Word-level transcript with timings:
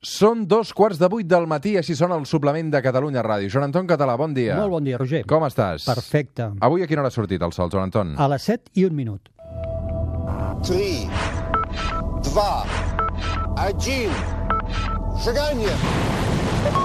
Són 0.00 0.46
dos 0.48 0.70
quarts 0.72 0.96
de 0.96 1.08
vuit 1.12 1.26
del 1.28 1.44
matí, 1.44 1.74
així 1.76 1.92
són 1.92 2.14
el 2.14 2.22
suplement 2.24 2.70
de 2.72 2.80
Catalunya 2.80 3.20
Ràdio. 3.20 3.50
Joan 3.52 3.66
Anton 3.66 3.84
Català, 3.90 4.14
bon 4.16 4.32
dia. 4.32 4.54
Molt 4.56 4.72
bon 4.72 4.86
dia, 4.86 4.96
Roger. 4.96 5.26
Com 5.28 5.44
estàs? 5.44 5.84
Perfecte. 5.84 6.46
Avui 6.64 6.80
a 6.80 6.86
quina 6.88 7.02
hora 7.02 7.10
ha 7.12 7.12
sortit 7.12 7.44
el 7.44 7.52
sol, 7.52 7.68
Joan 7.68 7.90
Anton? 7.90 8.14
A 8.16 8.30
les 8.32 8.48
7 8.48 8.72
i 8.80 8.86
un 8.88 8.96
minut. 8.96 9.28
3, 10.64 11.04
2, 12.32 12.80
1, 13.76 14.16
seganya! 15.20 16.80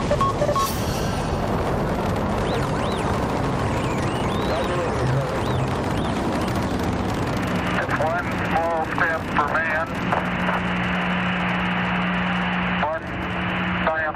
One 8.06 8.28
small 8.52 8.86
step 8.92 9.22
for 9.36 9.48
man, 9.56 9.88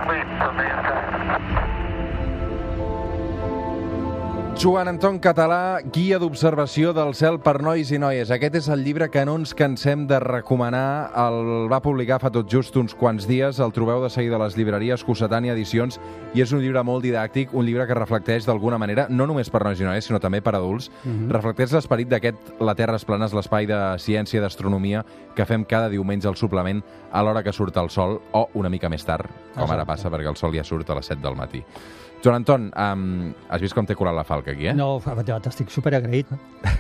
complete, 0.10 0.26
Samantha. 0.39 0.99
Joan 4.60 4.90
Anton 4.92 5.22
Català, 5.24 5.80
guia 5.88 6.18
d'observació 6.20 6.90
del 6.92 7.14
cel 7.16 7.38
per 7.40 7.62
nois 7.64 7.94
i 7.96 8.00
noies. 8.02 8.28
Aquest 8.28 8.58
és 8.60 8.66
el 8.68 8.82
llibre 8.84 9.06
que 9.08 9.22
no 9.24 9.38
ens 9.40 9.54
cansem 9.56 10.02
de 10.10 10.18
recomanar. 10.20 11.14
El 11.16 11.70
va 11.72 11.80
publicar 11.80 12.18
fa 12.20 12.28
tot 12.28 12.50
just 12.52 12.76
uns 12.76 12.92
quants 12.92 13.24
dies. 13.24 13.62
El 13.64 13.72
trobeu 13.72 14.04
de 14.04 14.10
seguida 14.12 14.36
a 14.36 14.42
les 14.44 14.58
llibreries 14.60 15.06
Cossetània 15.08 15.56
Edicions 15.56 15.96
i 16.36 16.44
és 16.44 16.52
un 16.52 16.60
llibre 16.60 16.84
molt 16.84 17.08
didàctic, 17.08 17.54
un 17.56 17.64
llibre 17.70 17.86
que 17.88 17.96
reflecteix 17.96 18.50
d'alguna 18.50 18.82
manera, 18.84 19.08
no 19.08 19.30
només 19.32 19.48
per 19.48 19.64
nois 19.64 19.80
i 19.80 19.88
noies, 19.88 20.12
sinó 20.12 20.20
també 20.20 20.42
per 20.44 20.58
adults, 20.58 20.92
mm 21.06 21.07
-hmm. 21.10 21.32
reflecteix 21.38 21.71
l'esperit 21.71 22.10
d'aquest 22.10 22.60
La 22.60 22.76
Terra 22.76 22.98
es 22.98 23.06
plana, 23.06 23.30
l'espai 23.32 23.66
de 23.66 23.96
ciència 23.98 24.40
i 24.40 24.42
d'astronomia 24.42 25.06
que 25.36 25.46
fem 25.46 25.64
cada 25.64 25.88
diumenge 25.88 26.28
al 26.28 26.36
suplement 26.36 26.84
a 27.14 27.24
l'hora 27.24 27.44
que 27.44 27.54
surt 27.54 27.78
el 27.78 27.90
sol 27.90 28.20
o 28.34 28.50
una 28.54 28.70
mica 28.70 28.90
més 28.90 29.06
tard, 29.06 29.26
com 29.56 29.64
ara 29.71 29.84
Exacte. 29.84 29.86
passa, 29.86 30.10
perquè 30.10 30.28
el 30.28 30.36
sol 30.36 30.54
ja 30.54 30.66
surt 30.66 30.90
a 30.90 30.96
les 30.96 31.06
7 31.06 31.21
del 31.21 31.36
matí. 31.36 31.64
Joan 32.22 32.36
Anton, 32.36 32.72
um, 32.75 33.34
has 33.48 33.62
vist 33.64 33.75
com 33.75 33.86
t'he 33.88 33.95
colat 33.95 34.16
la 34.16 34.25
falca 34.28 34.52
aquí, 34.52 34.67
eh? 34.67 34.73
No, 34.75 34.98
t'estic 35.00 35.72
superagraït. 35.72 36.28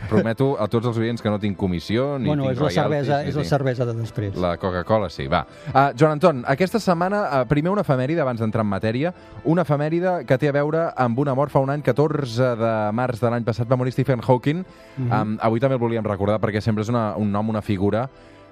Prometo 0.09 0.49
a 0.59 0.67
tots 0.67 0.89
els 0.89 0.97
oients 0.99 1.23
que 1.23 1.31
no 1.31 1.39
tinc 1.39 1.55
comissió 1.59 2.17
ni 2.19 2.27
Bueno, 2.27 2.49
tinc 2.49 2.57
és 2.57 2.63
la, 2.65 2.71
cervesa, 2.75 3.19
ni 3.23 3.31
és 3.31 3.37
la 3.39 3.45
cervesa 3.47 3.87
de 3.87 3.93
després. 4.01 4.35
La 4.35 4.57
Coca-Cola, 4.59 5.07
sí, 5.13 5.29
va. 5.31 5.45
Uh, 5.69 5.85
Joan 5.95 6.17
Anton, 6.17 6.41
aquesta 6.51 6.81
setmana, 6.83 7.21
uh, 7.23 7.43
primer 7.47 7.71
una 7.71 7.85
efemèride 7.87 8.23
abans 8.25 8.43
d'entrar 8.43 8.65
en 8.67 8.71
matèria, 8.73 9.13
una 9.47 9.63
efemèride 9.63 10.17
que 10.27 10.39
té 10.41 10.51
a 10.51 10.55
veure 10.55 10.89
amb 10.99 11.23
una 11.23 11.37
mort 11.39 11.55
fa 11.55 11.63
un 11.63 11.71
any, 11.71 11.85
14 11.87 12.55
de 12.59 12.73
març 12.99 13.23
de 13.23 13.31
l'any 13.31 13.47
passat 13.47 13.69
va 13.69 13.79
morir 13.79 13.95
Stephen 13.95 14.19
Hawking. 14.25 14.65
Mhm. 14.97 15.13
um, 15.13 15.37
avui 15.39 15.63
també 15.63 15.79
el 15.79 15.83
volíem 15.85 16.03
recordar 16.03 16.39
perquè 16.43 16.59
sempre 16.59 16.83
és 16.83 16.91
una, 16.91 17.13
un 17.15 17.31
nom, 17.31 17.47
una 17.49 17.61
figura 17.61 18.09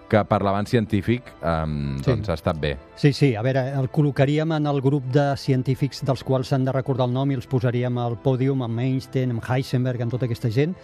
que 0.07 0.21
per 0.25 0.39
l'abans 0.41 0.69
científic 0.69 1.23
um, 1.41 1.97
Sí. 1.97 2.11
doncs 2.11 2.29
ha 2.29 2.37
estat 2.37 2.59
bé. 2.59 2.77
Sí, 2.95 3.11
sí, 3.13 3.33
a 3.35 3.41
veure, 3.43 3.65
el 3.77 3.89
col·locaríem 3.91 4.55
en 4.55 4.67
el 4.67 4.81
grup 4.81 5.03
de 5.13 5.35
científics 5.37 6.03
dels 6.07 6.23
quals 6.23 6.47
s'han 6.47 6.65
de 6.65 6.71
recordar 6.71 7.07
el 7.07 7.13
nom 7.13 7.31
i 7.31 7.35
els 7.35 7.47
posaríem 7.47 7.97
al 7.97 8.17
pòdium 8.23 8.63
amb 8.63 8.79
Einstein, 8.79 9.31
amb 9.35 9.43
Heisenberg, 9.43 10.01
amb 10.01 10.11
tota 10.11 10.25
aquesta 10.25 10.49
gent, 10.49 10.75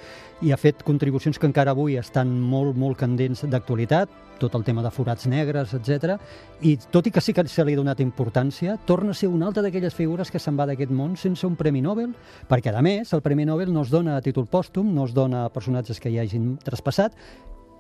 i 0.42 0.52
ha 0.52 0.58
fet 0.58 0.84
contribucions 0.84 1.40
que 1.40 1.48
encara 1.48 1.72
avui 1.72 1.96
estan 1.98 2.36
molt, 2.40 2.76
molt 2.76 2.98
candents 3.00 3.46
d'actualitat, 3.48 4.10
tot 4.40 4.56
el 4.56 4.64
tema 4.66 4.82
de 4.84 4.92
forats 4.92 5.28
negres, 5.30 5.72
etc. 5.78 6.18
I 6.62 6.76
tot 6.92 7.08
i 7.08 7.12
que 7.12 7.22
sí 7.22 7.32
que 7.34 7.46
se 7.48 7.64
li 7.64 7.78
ha 7.78 7.80
donat 7.80 8.02
importància, 8.04 8.76
torna 8.86 9.12
a 9.12 9.14
ser 9.14 9.30
una 9.30 9.48
altra 9.48 9.64
d'aquelles 9.64 9.96
figures 9.96 10.30
que 10.32 10.40
se'n 10.42 10.58
va 10.60 10.66
d'aquest 10.68 10.92
món 10.92 11.16
sense 11.16 11.48
un 11.48 11.56
Premi 11.56 11.82
Nobel, 11.82 12.12
perquè, 12.50 12.76
a 12.76 12.82
més, 12.82 13.14
el 13.14 13.22
Premi 13.22 13.46
Nobel 13.46 13.72
no 13.72 13.84
es 13.84 13.90
dona 13.94 14.18
a 14.18 14.22
títol 14.22 14.48
pòstum, 14.48 14.92
no 14.94 15.06
es 15.06 15.14
dona 15.14 15.46
a 15.46 15.50
personatges 15.54 16.00
que 16.02 16.10
hi 16.12 16.20
hagin 16.20 16.58
traspassat, 16.64 17.14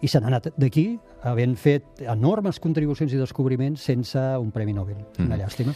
i 0.04 0.08
se 0.12 0.20
n'ha 0.20 0.28
anat 0.28 0.50
d'aquí 0.60 0.98
havent 1.24 1.56
fet 1.58 2.02
enormes 2.12 2.60
contribucions 2.60 3.14
i 3.16 3.18
descobriments 3.22 3.82
sense 3.88 4.20
un 4.38 4.52
Premi 4.52 4.74
Nobel. 4.76 4.98
Una 5.20 5.36
Mm. 5.38 5.40
llàstima. 5.42 5.74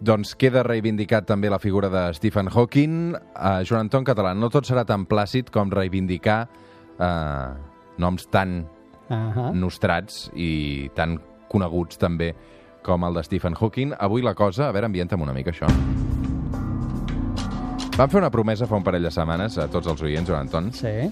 Doncs 0.00 0.34
queda 0.38 0.62
reivindicat 0.62 1.26
també 1.26 1.50
la 1.50 1.58
figura 1.58 1.88
de 1.90 2.14
Stephen 2.14 2.48
Hawking. 2.48 3.14
Uh, 3.14 3.64
Joan 3.66 3.88
Anton 3.88 4.04
Català, 4.04 4.34
no 4.34 4.48
tot 4.50 4.64
serà 4.66 4.84
tan 4.86 5.06
plàcid 5.06 5.50
com 5.50 5.70
reivindicar 5.70 6.48
uh, 6.98 7.54
noms 7.98 8.28
tan 8.30 8.66
Ahà. 9.10 9.50
nostrats 9.54 10.30
i 10.34 10.88
tan 10.94 11.18
coneguts 11.50 11.98
també 11.98 12.34
com 12.82 13.02
el 13.04 13.14
de 13.14 13.22
Stephen 13.24 13.54
Hawking. 13.58 13.94
Avui 13.98 14.22
la 14.22 14.34
cosa, 14.34 14.68
a 14.68 14.72
veure, 14.72 14.86
ambienta'm 14.86 15.20
una 15.22 15.32
mica 15.32 15.50
això. 15.50 15.66
Vam 17.96 18.10
fer 18.10 18.18
una 18.18 18.30
promesa 18.30 18.66
fa 18.66 18.74
un 18.76 18.82
parell 18.82 19.04
de 19.06 19.10
setmanes 19.14 19.56
a 19.62 19.68
tots 19.70 19.86
els 19.86 20.02
oients, 20.02 20.26
Joan 20.28 20.48
Anton, 20.48 20.72
Sí. 20.72 21.10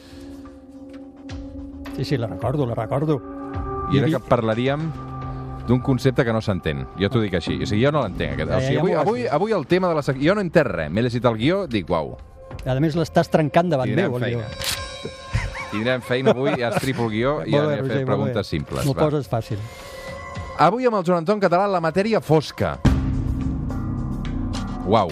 Sí, 1.96 2.04
sí, 2.04 2.16
la 2.16 2.26
recordo, 2.26 2.66
la 2.66 2.74
recordo. 2.74 3.20
i 3.92 3.98
era 3.98 4.08
que 4.08 4.18
parlaríem 4.24 4.86
d'un 5.68 5.80
concepte 5.80 6.24
que 6.24 6.32
no 6.32 6.40
s'entén. 6.40 6.86
Jo 6.98 7.10
t'ho 7.12 7.20
dic 7.20 7.34
així. 7.34 7.58
O 7.62 7.66
sigui, 7.66 7.84
jo 7.84 7.92
no 7.92 8.00
l'entenc. 8.02 8.32
Aquest. 8.34 8.50
O 8.50 8.54
Ja, 8.54 8.60
sigui, 8.66 8.78
avui, 8.78 8.92
avui, 8.94 9.26
avui 9.28 9.52
el 9.52 9.66
tema 9.66 9.88
de 9.88 9.94
la 9.94 10.02
secció... 10.02 10.30
Jo 10.30 10.34
no 10.34 10.40
entès 10.40 10.64
res. 10.66 10.90
M'he 10.90 11.02
llegit 11.04 11.24
el 11.28 11.36
guió, 11.36 11.66
dic, 11.68 11.90
uau, 11.90 12.16
A 12.66 12.74
més, 12.80 12.94
l'estàs 12.96 13.28
trencant 13.32 13.68
davant 13.70 13.88
tindrem 13.88 14.10
meu. 14.10 14.16
el 14.18 14.24
feina. 14.24 14.46
guió. 14.46 15.10
Tindrem 15.72 16.02
feina 16.04 16.30
avui, 16.34 16.50
ja 16.60 16.68
estripo 16.68 17.04
el 17.08 17.10
guió 17.14 17.30
i 17.46 17.52
ja 17.56 17.62
fet 17.68 17.86
molt 17.88 18.06
preguntes 18.06 18.46
simples. 18.46 18.84
M'ho 18.86 18.94
poses 18.94 19.28
fàcil. 19.28 19.58
Avui 20.58 20.84
amb 20.86 20.96
el 20.98 21.04
Joan 21.04 21.22
Anton 21.24 21.40
Català 21.40 21.66
la 21.66 21.80
matèria 21.80 22.20
fosca. 22.20 22.78
Uau. 24.86 25.10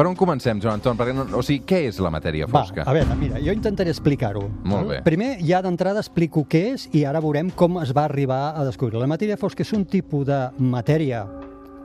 Per 0.00 0.06
on 0.08 0.14
comencem, 0.16 0.56
Joan 0.64 0.78
Anton? 0.78 0.96
Perquè 0.96 1.12
no, 1.12 1.26
o 1.36 1.42
sigui, 1.44 1.60
què 1.68 1.82
és 1.90 1.98
la 2.00 2.08
matèria 2.08 2.46
Va, 2.48 2.62
fosca? 2.62 2.86
a 2.88 2.92
veure, 2.96 3.12
mira, 3.20 3.36
jo 3.44 3.52
intentaré 3.52 3.92
explicar-ho. 3.92 4.46
Molt 4.64 4.86
val? 4.86 4.94
bé. 4.94 5.00
Primer, 5.04 5.34
ja 5.44 5.58
d'entrada 5.60 6.00
explico 6.00 6.46
què 6.48 6.62
és 6.70 6.86
i 6.96 7.02
ara 7.04 7.20
veurem 7.20 7.50
com 7.52 7.76
es 7.82 7.92
va 7.92 8.06
arribar 8.08 8.54
a 8.56 8.64
descobrir. 8.64 8.96
La 8.96 9.10
matèria 9.10 9.36
fosca 9.36 9.60
és 9.60 9.74
un 9.76 9.84
tipus 9.84 10.24
de 10.24 10.38
matèria 10.56 11.26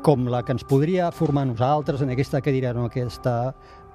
com 0.02 0.30
la 0.32 0.46
que 0.48 0.56
ens 0.56 0.64
podria 0.64 1.10
formar 1.12 1.44
nosaltres 1.50 2.06
en 2.06 2.14
aquesta 2.16 2.40
cadira 2.40 2.72
o 2.72 2.86
en 2.86 2.88
aquesta 2.88 3.36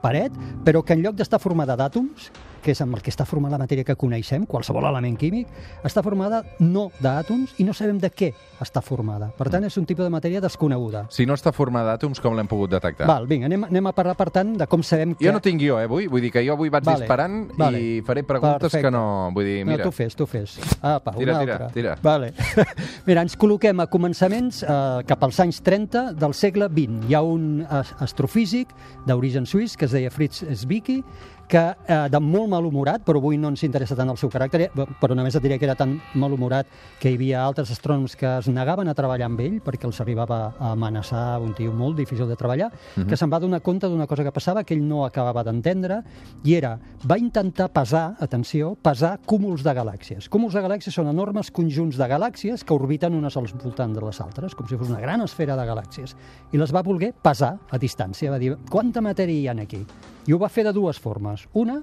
paret, 0.01 0.33
però 0.65 0.83
que 0.85 0.95
en 0.97 1.03
lloc 1.05 1.15
d'estar 1.19 1.41
formada 1.41 1.77
d'àtoms, 1.77 2.31
que 2.61 2.75
és 2.75 2.81
amb 2.85 2.93
el 2.93 3.01
que 3.01 3.09
està 3.09 3.25
formada 3.25 3.57
la 3.57 3.63
matèria 3.65 3.85
que 3.89 3.95
coneixem, 3.97 4.43
qualsevol 4.45 4.85
element 4.85 5.15
químic, 5.17 5.49
està 5.83 6.03
formada 6.05 6.43
no 6.61 6.91
d'àtoms 7.01 7.55
i 7.57 7.65
no 7.65 7.73
sabem 7.73 7.97
de 8.03 8.11
què 8.13 8.35
està 8.61 8.83
formada. 8.85 9.31
Per 9.39 9.47
tant, 9.49 9.65
és 9.65 9.77
un 9.81 9.87
tipus 9.89 10.05
de 10.05 10.11
matèria 10.13 10.43
desconeguda. 10.45 11.07
Si 11.09 11.25
no 11.25 11.33
està 11.39 11.55
formada 11.57 11.95
d'àtoms, 11.95 12.21
com 12.21 12.37
l'hem 12.37 12.51
pogut 12.51 12.69
detectar? 12.75 13.07
Val, 13.09 13.25
vinga, 13.31 13.49
anem, 13.49 13.65
anem 13.65 13.89
a 13.89 13.95
parlar, 13.97 14.13
per 14.19 14.29
tant, 14.35 14.51
de 14.61 14.67
com 14.69 14.83
sabem 14.85 15.15
que... 15.15 15.25
Jo 15.25 15.33
no 15.33 15.41
tinc 15.41 15.57
guió, 15.63 15.79
eh, 15.81 15.87
avui? 15.89 16.05
Vull 16.13 16.21
dir 16.21 16.31
que 16.35 16.43
jo 16.45 16.53
avui 16.59 16.69
vaig 16.69 16.85
Vale, 16.85 17.01
disparant 17.07 17.39
vale. 17.57 17.81
i 17.81 18.03
faré 18.05 18.27
preguntes 18.29 18.61
Perfecte. 18.67 18.83
que 18.85 18.93
no... 18.93 19.31
Vull 19.33 19.49
dir, 19.49 19.57
mira... 19.65 19.79
No, 19.81 19.89
tu 19.89 19.97
fes, 19.97 20.15
tu 20.19 20.27
fes. 20.29 20.59
Apa, 20.83 21.15
Tira, 21.17 21.39
una 21.39 21.41
tira, 21.47 21.57
altra. 21.57 21.71
tira. 21.73 21.97
Vale. 22.03 22.35
Mira, 23.09 23.23
ens 23.25 23.39
col·loquem 23.41 23.81
a 23.81 23.89
començaments 23.89 24.61
eh, 24.63 25.01
cap 25.09 25.25
als 25.25 25.41
anys 25.41 25.63
30 25.65 26.13
del 26.21 26.37
segle 26.37 26.69
XX. 26.69 27.09
Hi 27.09 27.17
ha 27.17 27.23
un 27.25 27.65
as- 27.65 27.95
astrofísic 28.05 28.69
d'origen 29.09 29.49
suís 29.49 29.79
que 29.81 29.89
Isaiah 29.91 30.11
Fritz 30.11 30.43
Zbicki, 30.43 31.03
que 31.51 31.59
eh, 31.59 32.09
de 32.09 32.21
molt 32.23 32.47
malhumorat, 32.53 33.03
però 33.03 33.19
avui 33.19 33.37
no 33.37 33.51
ens 33.51 33.65
interessa 33.67 33.97
tant 33.99 34.09
el 34.13 34.19
seu 34.21 34.31
caràcter, 34.31 34.69
eh, 34.69 34.85
però 35.01 35.17
només 35.19 35.35
et 35.35 35.43
diré 35.43 35.59
que 35.59 35.67
era 35.67 35.75
tan 35.75 35.97
malhumorat 36.15 36.69
que 37.01 37.11
hi 37.11 37.17
havia 37.19 37.43
altres 37.43 37.73
astrònoms 37.75 38.15
que 38.17 38.29
es 38.39 38.49
negaven 38.49 38.89
a 38.89 38.95
treballar 38.95 39.27
amb 39.27 39.43
ell 39.43 39.57
perquè 39.65 39.89
els 39.89 39.99
arribava 40.01 40.39
a 40.53 40.71
amenaçar 40.77 41.41
un 41.43 41.51
tio 41.59 41.75
molt 41.75 41.99
difícil 41.99 42.31
de 42.31 42.37
treballar, 42.39 42.71
que 42.95 43.19
se'n 43.19 43.33
va 43.33 43.41
donar 43.43 43.61
compte 43.67 43.91
d'una 43.91 44.07
cosa 44.07 44.23
que 44.23 44.33
passava 44.33 44.63
que 44.65 44.77
ell 44.77 44.85
no 44.87 45.03
acabava 45.05 45.43
d'entendre, 45.47 46.01
i 46.47 46.55
era, 46.55 46.77
va 47.03 47.19
intentar 47.19 47.71
pesar, 47.75 48.15
atenció, 48.21 48.77
pesar 48.81 49.17
cúmuls 49.27 49.65
de 49.67 49.75
galàxies. 49.75 50.31
Cúmuls 50.31 50.55
de 50.55 50.63
galàxies 50.63 50.95
són 50.95 51.11
enormes 51.11 51.51
conjunts 51.51 51.99
de 51.99 52.09
galàxies 52.09 52.63
que 52.63 52.77
orbiten 52.77 53.19
unes 53.19 53.37
al 53.37 53.51
voltant 53.51 53.97
de 53.97 54.07
les 54.07 54.23
altres, 54.23 54.55
com 54.55 54.71
si 54.71 54.79
fos 54.79 54.93
una 54.95 55.03
gran 55.03 55.27
esfera 55.27 55.59
de 55.59 55.67
galàxies. 55.67 56.15
I 56.55 56.63
les 56.63 56.71
va 56.75 56.87
voler 56.87 57.11
pesar 57.11 57.57
a 57.71 57.83
distància, 57.83 58.31
va 58.31 58.39
dir, 58.39 58.55
quanta 58.71 59.03
matèria 59.03 59.41
hi 59.41 59.51
ha 59.51 59.59
aquí? 59.59 59.83
I 60.31 60.33
ho 60.33 60.39
va 60.39 60.47
fer 60.47 60.63
de 60.63 60.71
dues 60.71 61.01
formes. 61.03 61.43
Una, 61.59 61.81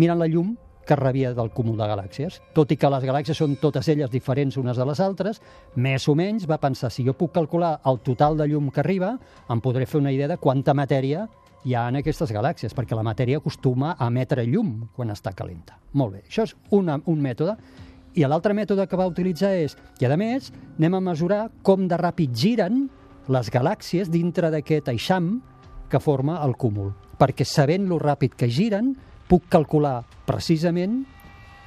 mirant 0.00 0.16
la 0.16 0.26
llum 0.30 0.54
que 0.88 0.96
rebia 0.96 1.34
del 1.36 1.50
cúmul 1.52 1.76
de 1.76 1.84
galàxies. 1.84 2.38
Tot 2.56 2.70
i 2.72 2.78
que 2.80 2.88
les 2.88 3.02
galàxies 3.04 3.36
són 3.36 3.58
totes 3.60 3.90
elles 3.92 4.08
diferents 4.08 4.56
unes 4.56 4.78
de 4.80 4.86
les 4.88 5.02
altres, 5.04 5.40
més 5.76 6.06
o 6.08 6.14
menys 6.16 6.46
va 6.48 6.56
pensar, 6.62 6.88
si 6.88 7.04
jo 7.04 7.12
puc 7.12 7.34
calcular 7.34 7.74
el 7.84 8.00
total 8.06 8.38
de 8.40 8.46
llum 8.48 8.70
que 8.72 8.80
arriba, 8.80 9.10
em 9.52 9.60
podré 9.60 9.84
fer 9.84 10.00
una 10.00 10.14
idea 10.16 10.30
de 10.30 10.38
quanta 10.40 10.72
matèria 10.72 11.26
hi 11.68 11.76
ha 11.76 11.82
en 11.92 11.98
aquestes 12.00 12.32
galàxies, 12.32 12.72
perquè 12.72 12.96
la 12.96 13.04
matèria 13.04 13.42
acostuma 13.42 13.92
a 13.92 14.08
emetre 14.08 14.46
llum 14.48 14.72
quan 14.96 15.12
està 15.12 15.34
calenta. 15.36 15.76
Molt 15.92 16.16
bé, 16.16 16.22
això 16.24 16.48
és 16.48 16.56
una, 16.72 16.96
un 17.04 17.20
mètode. 17.20 17.58
I 18.16 18.24
l'altre 18.24 18.56
mètode 18.56 18.88
que 18.88 18.96
va 18.96 19.10
utilitzar 19.12 19.52
és, 19.60 19.76
i 20.00 20.08
a 20.08 20.16
més, 20.16 20.48
anem 20.78 20.96
a 20.96 21.04
mesurar 21.12 21.42
com 21.62 21.84
de 21.84 22.00
ràpid 22.00 22.32
giren 22.32 22.86
les 23.28 23.52
galàxies 23.52 24.08
dintre 24.08 24.48
d'aquest 24.48 24.88
eixam 24.88 25.36
que 25.92 26.00
forma 26.00 26.40
el 26.40 26.56
cúmul. 26.56 26.94
Perquè 27.20 27.44
sabent 27.44 27.84
lo 27.88 28.00
ràpid 28.00 28.34
que 28.38 28.48
giren, 28.48 28.94
puc 29.28 29.46
calcular 29.52 30.00
precisament 30.26 31.02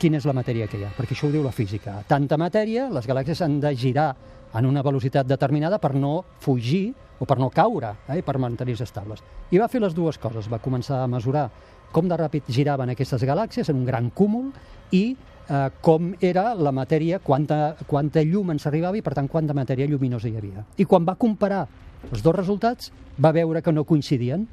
quina 0.02 0.18
és 0.20 0.26
la 0.28 0.34
matèria 0.36 0.68
que 0.68 0.80
hi 0.80 0.84
ha, 0.84 0.92
perquè 0.98 1.16
això 1.16 1.30
ho 1.30 1.34
diu 1.34 1.44
la 1.46 1.54
física. 1.56 2.00
Tanta 2.10 2.40
matèria, 2.42 2.90
les 2.92 3.06
galàxies 3.08 3.44
han 3.46 3.60
de 3.64 3.72
girar 3.78 4.10
en 4.54 4.66
una 4.68 4.84
velocitat 4.86 5.28
determinada 5.30 5.80
per 5.82 5.94
no 5.96 6.24
fugir 6.44 6.92
o 7.20 7.26
per 7.26 7.38
no 7.40 7.50
caure, 7.54 7.94
eh, 8.10 8.22
per 8.22 8.40
mantenir-se 8.42 8.84
estables. 8.84 9.24
I 9.52 9.62
va 9.62 9.70
fer 9.70 9.82
les 9.82 9.94
dues 9.96 10.18
coses. 10.18 10.50
Va 10.50 10.60
començar 10.60 11.04
a 11.04 11.08
mesurar 11.08 11.50
com 11.94 12.10
de 12.10 12.18
ràpid 12.18 12.50
giraven 12.50 12.90
aquestes 12.90 13.24
galàxies 13.24 13.70
en 13.70 13.78
un 13.78 13.86
gran 13.86 14.10
cúmul 14.10 14.50
i 14.92 15.16
eh, 15.48 15.70
com 15.82 16.14
era 16.20 16.54
la 16.56 16.74
matèria, 16.76 17.20
quanta, 17.20 17.76
quanta 17.88 18.24
llum 18.26 18.52
ens 18.52 18.68
arribava 18.68 18.98
i, 18.98 19.06
per 19.06 19.14
tant, 19.14 19.30
quanta 19.30 19.56
matèria 19.56 19.88
lluminosa 19.88 20.28
hi 20.28 20.36
havia. 20.38 20.66
I 20.78 20.86
quan 20.90 21.06
va 21.06 21.16
comparar 21.16 21.64
els 22.12 22.22
dos 22.26 22.36
resultats, 22.36 22.92
va 23.22 23.32
veure 23.32 23.62
que 23.62 23.72
no 23.72 23.86
coincidien. 23.88 24.48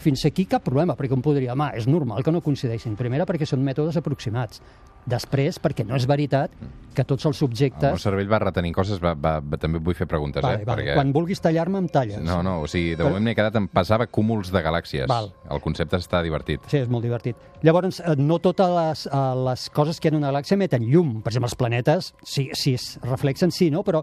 Fins 0.00 0.24
aquí 0.26 0.44
cap 0.50 0.64
problema, 0.64 0.96
perquè 0.98 1.14
un 1.14 1.22
podria, 1.22 1.52
home, 1.54 1.70
és 1.78 1.86
normal 1.86 2.22
que 2.24 2.32
no 2.34 2.40
coincideixin. 2.42 2.96
Primera, 2.98 3.24
perquè 3.26 3.46
són 3.46 3.62
mètodes 3.64 3.96
aproximats. 4.00 4.60
Després, 5.04 5.58
perquè 5.60 5.84
no 5.84 5.98
és 5.98 6.06
veritat 6.08 6.50
que 6.96 7.04
tots 7.04 7.26
els 7.28 7.36
El 7.36 7.44
meu 7.44 7.50
subjectes... 7.50 8.00
cervell 8.02 8.30
va 8.30 8.38
retenint 8.40 8.72
coses, 8.74 8.96
va, 9.02 9.12
va, 9.14 9.34
va, 9.44 9.58
també 9.60 9.76
vull 9.78 9.94
fer 9.94 10.06
preguntes, 10.08 10.40
Vale, 10.42 10.62
eh? 10.62 10.64
vale. 10.64 10.86
Quan 10.96 11.10
vulguis 11.12 11.42
tallar-me, 11.44 11.76
em 11.82 11.88
talles. 11.92 12.22
No, 12.24 12.38
no, 12.42 12.62
o 12.64 12.66
sigui, 12.70 12.94
de 12.94 13.02
Però- 13.02 13.10
moment 13.12 13.26
m'he 13.28 13.34
quedat 13.36 13.58
en 13.60 13.66
pesava 13.68 14.06
cúmuls 14.08 14.48
de 14.54 14.62
galàxies. 14.64 15.04
Val. 15.10 15.28
El 15.52 15.60
concepte 15.60 16.00
està 16.00 16.22
divertit. 16.24 16.64
Sí, 16.72 16.78
és 16.80 16.88
molt 16.88 17.04
divertit. 17.04 17.36
Llavors, 17.62 18.00
eh, 18.00 18.14
no 18.16 18.38
totes 18.40 18.72
les, 18.78 19.04
eh, 19.12 19.20
les 19.50 19.66
coses 19.76 20.00
que 20.00 20.08
hi 20.08 20.10
ha 20.10 20.14
en 20.14 20.22
una 20.22 20.32
galàxia 20.32 20.56
emeten 20.56 20.88
llum. 20.88 21.18
Per 21.20 21.34
exemple, 21.34 21.50
els 21.52 21.58
planetes, 21.60 22.14
si, 22.24 22.48
si 22.54 22.72
es 22.80 22.98
reflexen, 23.02 23.52
sí, 23.52 23.68
no? 23.70 23.84
Però 23.84 24.02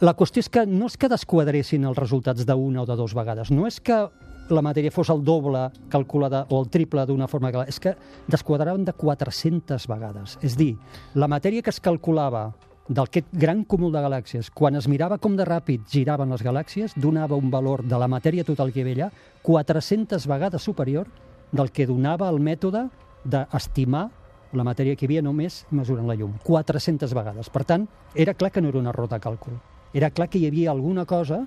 la 0.00 0.16
qüestió 0.16 0.40
és 0.40 0.48
que 0.48 0.64
no 0.66 0.86
és 0.88 0.96
que 0.96 1.12
desquadressin 1.12 1.84
els 1.84 1.98
resultats 2.00 2.46
d'una 2.48 2.82
o 2.82 2.88
de 2.88 2.96
dues 2.96 3.12
vegades. 3.14 3.50
No 3.52 3.66
és 3.68 3.80
que 3.84 4.06
la 4.50 4.62
matèria 4.64 4.92
fos 4.94 5.10
el 5.12 5.22
doble 5.24 5.68
calculada 5.92 6.44
o 6.48 6.60
el 6.62 6.70
triple 6.72 7.04
d'una 7.06 7.28
forma 7.28 7.52
que... 7.52 7.64
És 7.68 7.80
que 7.80 7.94
desquadraven 8.30 8.84
de 8.86 8.94
400 8.96 9.86
vegades. 9.90 10.38
És 10.42 10.56
dir, 10.56 10.74
la 11.14 11.28
matèria 11.28 11.62
que 11.62 11.72
es 11.74 11.80
calculava 11.80 12.50
d'aquest 12.88 13.28
gran 13.32 13.64
cúmul 13.68 13.92
de 13.92 14.00
galàxies, 14.00 14.48
quan 14.50 14.78
es 14.78 14.88
mirava 14.88 15.18
com 15.20 15.36
de 15.36 15.44
ràpid 15.44 15.84
giraven 15.92 16.32
les 16.32 16.42
galàxies, 16.44 16.94
donava 16.96 17.36
un 17.36 17.50
valor 17.52 17.84
de 17.84 17.98
la 18.00 18.08
matèria 18.08 18.46
total 18.48 18.72
que 18.72 18.80
hi 18.80 18.86
havia 18.86 19.08
allà 19.08 19.42
400 19.44 20.24
vegades 20.26 20.64
superior 20.64 21.10
del 21.52 21.70
que 21.70 21.86
donava 21.86 22.28
el 22.32 22.40
mètode 22.40 22.88
d'estimar 23.24 24.08
la 24.56 24.64
matèria 24.64 24.96
que 24.96 25.04
hi 25.04 25.08
havia 25.10 25.22
només 25.22 25.66
mesurant 25.70 26.08
la 26.08 26.16
llum. 26.16 26.38
400 26.44 27.12
vegades. 27.12 27.50
Per 27.52 27.64
tant, 27.68 27.84
era 28.14 28.32
clar 28.34 28.50
que 28.50 28.62
no 28.64 28.72
era 28.72 28.80
un 28.80 28.88
error 28.88 29.08
de 29.08 29.20
càlcul. 29.20 29.58
Era 29.92 30.10
clar 30.10 30.28
que 30.32 30.40
hi 30.40 30.46
havia 30.48 30.70
alguna 30.70 31.04
cosa 31.04 31.44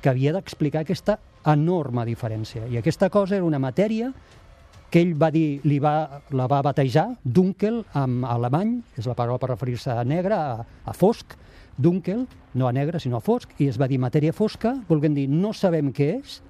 que 0.00 0.08
havia 0.08 0.32
d'explicar 0.32 0.86
aquesta 0.86 1.18
enorme 1.48 2.04
diferència. 2.08 2.66
I 2.68 2.78
aquesta 2.80 3.08
cosa 3.10 3.36
era 3.36 3.46
una 3.46 3.60
matèria 3.62 4.12
que 4.90 5.02
ell 5.02 5.14
va 5.20 5.30
dir, 5.30 5.60
li 5.68 5.78
va, 5.80 6.22
la 6.32 6.46
va 6.48 6.62
batejar 6.64 7.10
Dunkel 7.24 7.82
en 7.98 8.22
alemany, 8.24 8.78
és 8.96 9.06
la 9.08 9.16
paraula 9.16 9.40
per 9.42 9.50
referir-se 9.52 9.92
a 9.92 10.04
negre, 10.04 10.34
a, 10.34 10.64
a 10.84 10.94
fosc, 10.96 11.36
Dunkel, 11.76 12.24
no 12.54 12.66
a 12.66 12.72
negre, 12.72 12.98
sinó 13.00 13.20
a 13.20 13.24
fosc, 13.24 13.52
i 13.60 13.68
es 13.68 13.78
va 13.78 13.86
dir 13.86 14.00
matèria 14.00 14.32
fosca, 14.32 14.74
volguem 14.88 15.14
dir, 15.14 15.28
no 15.28 15.52
sabem 15.52 15.92
què 15.94 16.08
és, 16.18 16.40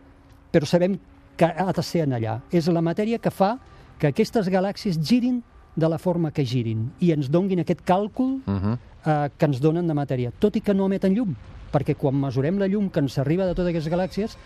però 0.54 0.66
sabem 0.66 0.96
que 1.38 1.46
ha 1.46 1.72
de 1.74 1.84
ser 1.84 2.06
en 2.06 2.14
allà. 2.16 2.38
És 2.50 2.70
la 2.72 2.82
matèria 2.82 3.18
que 3.18 3.30
fa 3.34 3.56
que 3.98 4.10
aquestes 4.12 4.48
galàxies 4.48 4.98
girin 5.02 5.42
de 5.78 5.88
la 5.90 5.98
forma 5.98 6.30
que 6.34 6.46
girin 6.46 6.88
i 7.02 7.12
ens 7.14 7.28
donguin 7.30 7.60
aquest 7.62 7.84
càlcul 7.86 8.40
Uh 8.46 8.54
-huh. 8.54 8.78
eh, 9.06 9.30
que 9.36 9.46
ens 9.46 9.60
donen 9.60 9.86
de 9.86 9.94
matèria, 9.94 10.32
tot 10.38 10.56
i 10.56 10.60
que 10.60 10.74
no 10.74 10.86
emeten 10.86 11.14
llum, 11.14 11.34
perquè 11.72 11.94
quan 11.94 12.14
mesurem 12.14 12.58
la 12.58 12.66
llum 12.66 12.90
que 12.90 13.00
ens 13.00 13.18
arriba 13.18 13.46
de 13.46 13.54
totes 13.54 13.70
aquestes 13.70 13.92
galàxies, 13.92 14.36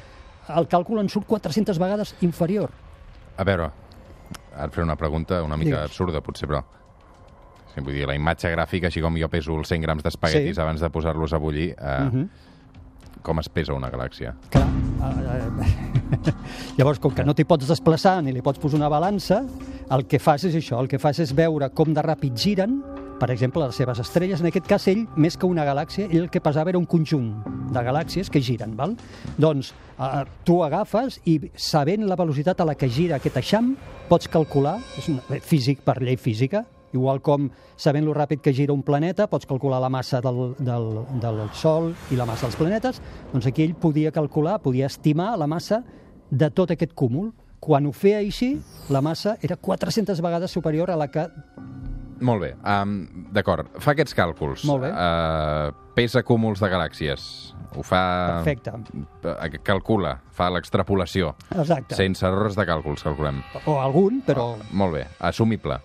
el 0.48 0.66
càlcul 0.68 1.00
ens 1.00 1.12
surt 1.12 1.26
400 1.26 1.78
vegades 1.78 2.14
inferior. 2.20 2.70
A 3.36 3.44
veure, 3.44 3.70
ara 4.56 4.70
faré 4.70 4.82
una 4.84 4.96
pregunta 4.96 5.42
una 5.42 5.56
mica 5.56 5.70
Digues. 5.76 5.90
absurda, 5.90 6.20
potser, 6.20 6.48
però... 6.48 6.62
Sí, 7.74 7.80
vull 7.80 7.94
dir, 7.94 8.06
la 8.06 8.14
imatge 8.14 8.50
gràfica, 8.52 8.86
així 8.90 9.00
com 9.00 9.14
jo 9.16 9.28
peso 9.32 9.54
els 9.56 9.68
100 9.68 9.80
grams 9.80 10.02
d'espaguetis 10.04 10.56
Sí. 10.56 10.60
abans 10.60 10.80
de 10.80 10.90
posar-los 10.90 11.32
a 11.32 11.38
bullir, 11.38 11.70
eh, 11.78 12.00
Uh 12.02 12.12
-huh. 12.12 12.28
com 13.22 13.38
es 13.38 13.48
pesa 13.48 13.72
una 13.72 13.90
galàxia? 13.90 14.34
Clar, 14.50 14.66
eh, 14.68 16.32
llavors, 16.76 16.98
com 16.98 17.14
que 17.14 17.24
no 17.24 17.34
t'hi 17.34 17.44
pots 17.44 17.66
desplaçar 17.68 18.22
ni 18.22 18.32
li 18.32 18.42
pots 18.42 18.58
posar 18.58 18.76
una 18.78 18.88
balança, 18.88 19.44
el 19.90 20.06
que 20.06 20.18
fas 20.18 20.44
és 20.44 20.54
això, 20.54 20.80
el 20.80 20.88
que 20.88 20.98
fas 20.98 21.18
és 21.18 21.32
veure 21.34 21.70
com 21.70 21.92
de 21.94 22.02
ràpid 22.02 22.36
giren, 22.36 22.82
per 23.22 23.30
exemple, 23.30 23.62
les 23.62 23.76
seves 23.78 24.00
estrelles. 24.02 24.40
En 24.42 24.48
aquest 24.48 24.66
cas, 24.66 24.88
ell, 24.90 25.04
més 25.14 25.36
que 25.38 25.46
una 25.46 25.62
galàxia, 25.62 26.08
ell 26.08 26.24
el 26.24 26.30
que 26.32 26.40
pesava 26.42 26.72
era 26.72 26.80
un 26.80 26.88
conjunt 26.90 27.28
de 27.70 27.82
galàxies 27.86 28.26
que 28.26 28.42
giren, 28.42 28.72
val? 28.74 28.96
Doncs 29.38 29.68
eh, 29.70 30.24
tu 30.42 30.56
agafes 30.66 31.20
i, 31.30 31.36
sabent 31.54 32.02
la 32.10 32.18
velocitat 32.18 32.58
a 32.58 32.66
la 32.66 32.74
que 32.74 32.88
gira 32.90 33.20
aquest 33.20 33.38
eixam, 33.38 33.76
pots 34.08 34.26
calcular, 34.26 34.80
és 34.98 35.06
un, 35.12 35.20
eh, 35.30 35.38
físic 35.38 35.84
per 35.86 36.00
llei 36.02 36.18
física, 36.18 36.64
igual 36.92 37.22
com 37.22 37.46
sabent 37.78 38.08
lo 38.08 38.16
ràpid 38.18 38.42
que 38.42 38.56
gira 38.58 38.74
un 38.74 38.82
planeta, 38.82 39.28
pots 39.30 39.46
calcular 39.46 39.78
la 39.80 39.92
massa 39.92 40.18
del, 40.20 40.56
del, 40.58 40.90
del 41.22 41.40
Sol 41.54 41.92
i 42.10 42.18
la 42.18 42.26
massa 42.26 42.48
dels 42.48 42.58
planetes, 42.58 42.98
doncs 43.30 43.46
aquí 43.46 43.62
ell 43.62 43.78
podia 43.78 44.10
calcular, 44.10 44.58
podia 44.66 44.90
estimar 44.90 45.36
la 45.38 45.46
massa 45.46 45.84
de 46.28 46.50
tot 46.50 46.74
aquest 46.74 46.98
cúmul. 46.98 47.30
Quan 47.62 47.86
ho 47.86 47.92
feia 47.94 48.18
així, 48.18 48.56
la 48.90 48.98
massa 48.98 49.36
era 49.46 49.54
400 49.54 50.18
vegades 50.18 50.50
superior 50.50 50.90
a 50.90 50.98
la 50.98 51.06
que... 51.14 51.28
Molt 52.22 52.44
bé, 52.44 52.52
um, 52.62 52.98
d'acord. 53.34 53.68
Fa 53.82 53.94
aquests 53.96 54.14
càlculs. 54.16 54.66
Molt 54.68 54.86
bé. 54.86 54.92
Uh, 54.94 55.72
pesa 55.96 56.22
cúmuls 56.26 56.62
de 56.62 56.70
galàxies. 56.72 57.24
Ho 57.72 57.82
fa... 57.86 58.02
Perfecte. 58.38 58.72
Uh, 59.24 59.60
calcula, 59.64 60.16
fa 60.36 60.50
l'extrapolació. 60.52 61.32
Exacte. 61.56 61.96
Sense 61.98 62.24
errors 62.28 62.58
de 62.58 62.66
càlculs, 62.68 63.04
calculem. 63.04 63.40
O 63.66 63.78
algun, 63.80 64.20
però... 64.26 64.52
Molt 64.76 64.98
bé, 64.98 65.06
assumible. 65.24 65.80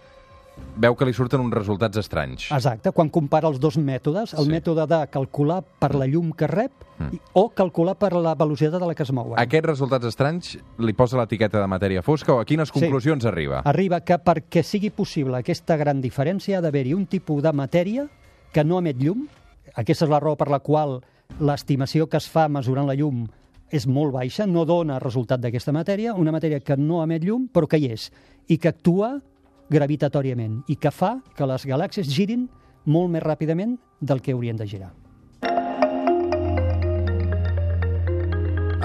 Veu 0.78 0.94
que 0.96 1.06
li 1.08 1.14
surten 1.14 1.42
uns 1.42 1.54
resultats 1.56 1.98
estranys. 1.98 2.52
Exacte, 2.54 2.92
quan 2.94 3.10
compara 3.10 3.48
els 3.50 3.58
dos 3.60 3.78
mètodes, 3.82 4.36
el 4.38 4.46
Sí. 4.46 4.52
mètode 4.52 4.86
de 4.88 5.00
calcular 5.10 5.64
per 5.80 5.96
la 5.96 6.06
llum 6.06 6.32
que 6.32 6.46
rep 6.46 6.72
i, 7.12 7.20
o 7.34 7.50
calcular 7.50 7.96
per 7.98 8.14
la 8.14 8.36
velocitat 8.36 8.76
a 8.82 8.86
la 8.86 8.94
que 8.94 9.02
es 9.04 9.12
mouen. 9.12 9.40
Aquests 9.40 9.66
resultats 9.68 10.06
estranys 10.06 10.58
li 10.78 10.94
posa 10.94 11.18
l'etiqueta 11.18 11.60
de 11.60 11.68
matèria 11.68 12.04
fosca 12.04 12.34
o 12.36 12.40
a 12.40 12.46
quines 12.46 12.70
Sí. 12.70 12.80
conclusions 12.80 13.26
arriba? 13.26 13.62
Arriba 13.66 14.02
que 14.02 14.20
perquè 14.20 14.62
sigui 14.64 14.92
possible 14.92 15.36
aquesta 15.38 15.76
gran 15.78 16.00
diferència 16.02 16.58
ha 16.60 16.62
d'haver-hi 16.62 16.94
un 16.94 17.08
tipus 17.08 17.42
de 17.42 17.52
matèria 17.54 18.08
que 18.54 18.64
no 18.64 18.78
emet 18.78 18.98
llum. 19.02 19.28
Aquesta 19.76 20.06
és 20.06 20.12
la 20.12 20.20
raó 20.20 20.36
per 20.36 20.50
la 20.50 20.60
qual 20.60 21.02
l'estimació 21.40 22.08
que 22.08 22.18
es 22.18 22.30
fa 22.30 22.48
mesurant 22.48 22.88
la 22.88 22.96
llum 22.96 23.28
és 23.70 23.86
molt 23.86 24.14
baixa, 24.14 24.46
no 24.48 24.64
dona 24.64 25.00
resultat 25.00 25.42
d'aquesta 25.42 25.74
matèria, 25.74 26.14
una 26.14 26.32
matèria 26.32 26.62
que 26.62 26.78
no 26.78 27.02
emet 27.04 27.24
llum, 27.24 27.50
però 27.52 27.68
que 27.68 27.78
hi 27.78 27.88
és, 27.92 28.12
i 28.48 28.58
que 28.58 28.70
actua 28.70 29.22
gravitatòriament, 29.70 30.62
i 30.68 30.76
que 30.76 30.92
fa 30.92 31.18
que 31.36 31.48
les 31.50 31.66
galàxies 31.68 32.08
girin 32.08 32.48
molt 32.86 33.12
més 33.12 33.24
ràpidament 33.24 33.78
del 34.00 34.22
que 34.22 34.34
haurien 34.34 34.58
de 34.58 34.68
girar. 34.68 34.94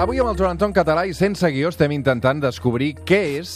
Avui 0.02 0.18
amb 0.18 0.32
el 0.32 0.38
Joan 0.38 0.56
Anton 0.56 0.72
Català 0.72 1.04
i 1.06 1.12
sense 1.14 1.46
guió 1.52 1.68
estem 1.68 1.92
intentant 1.92 2.40
descobrir 2.40 2.94
què 3.06 3.20
és 3.38 3.52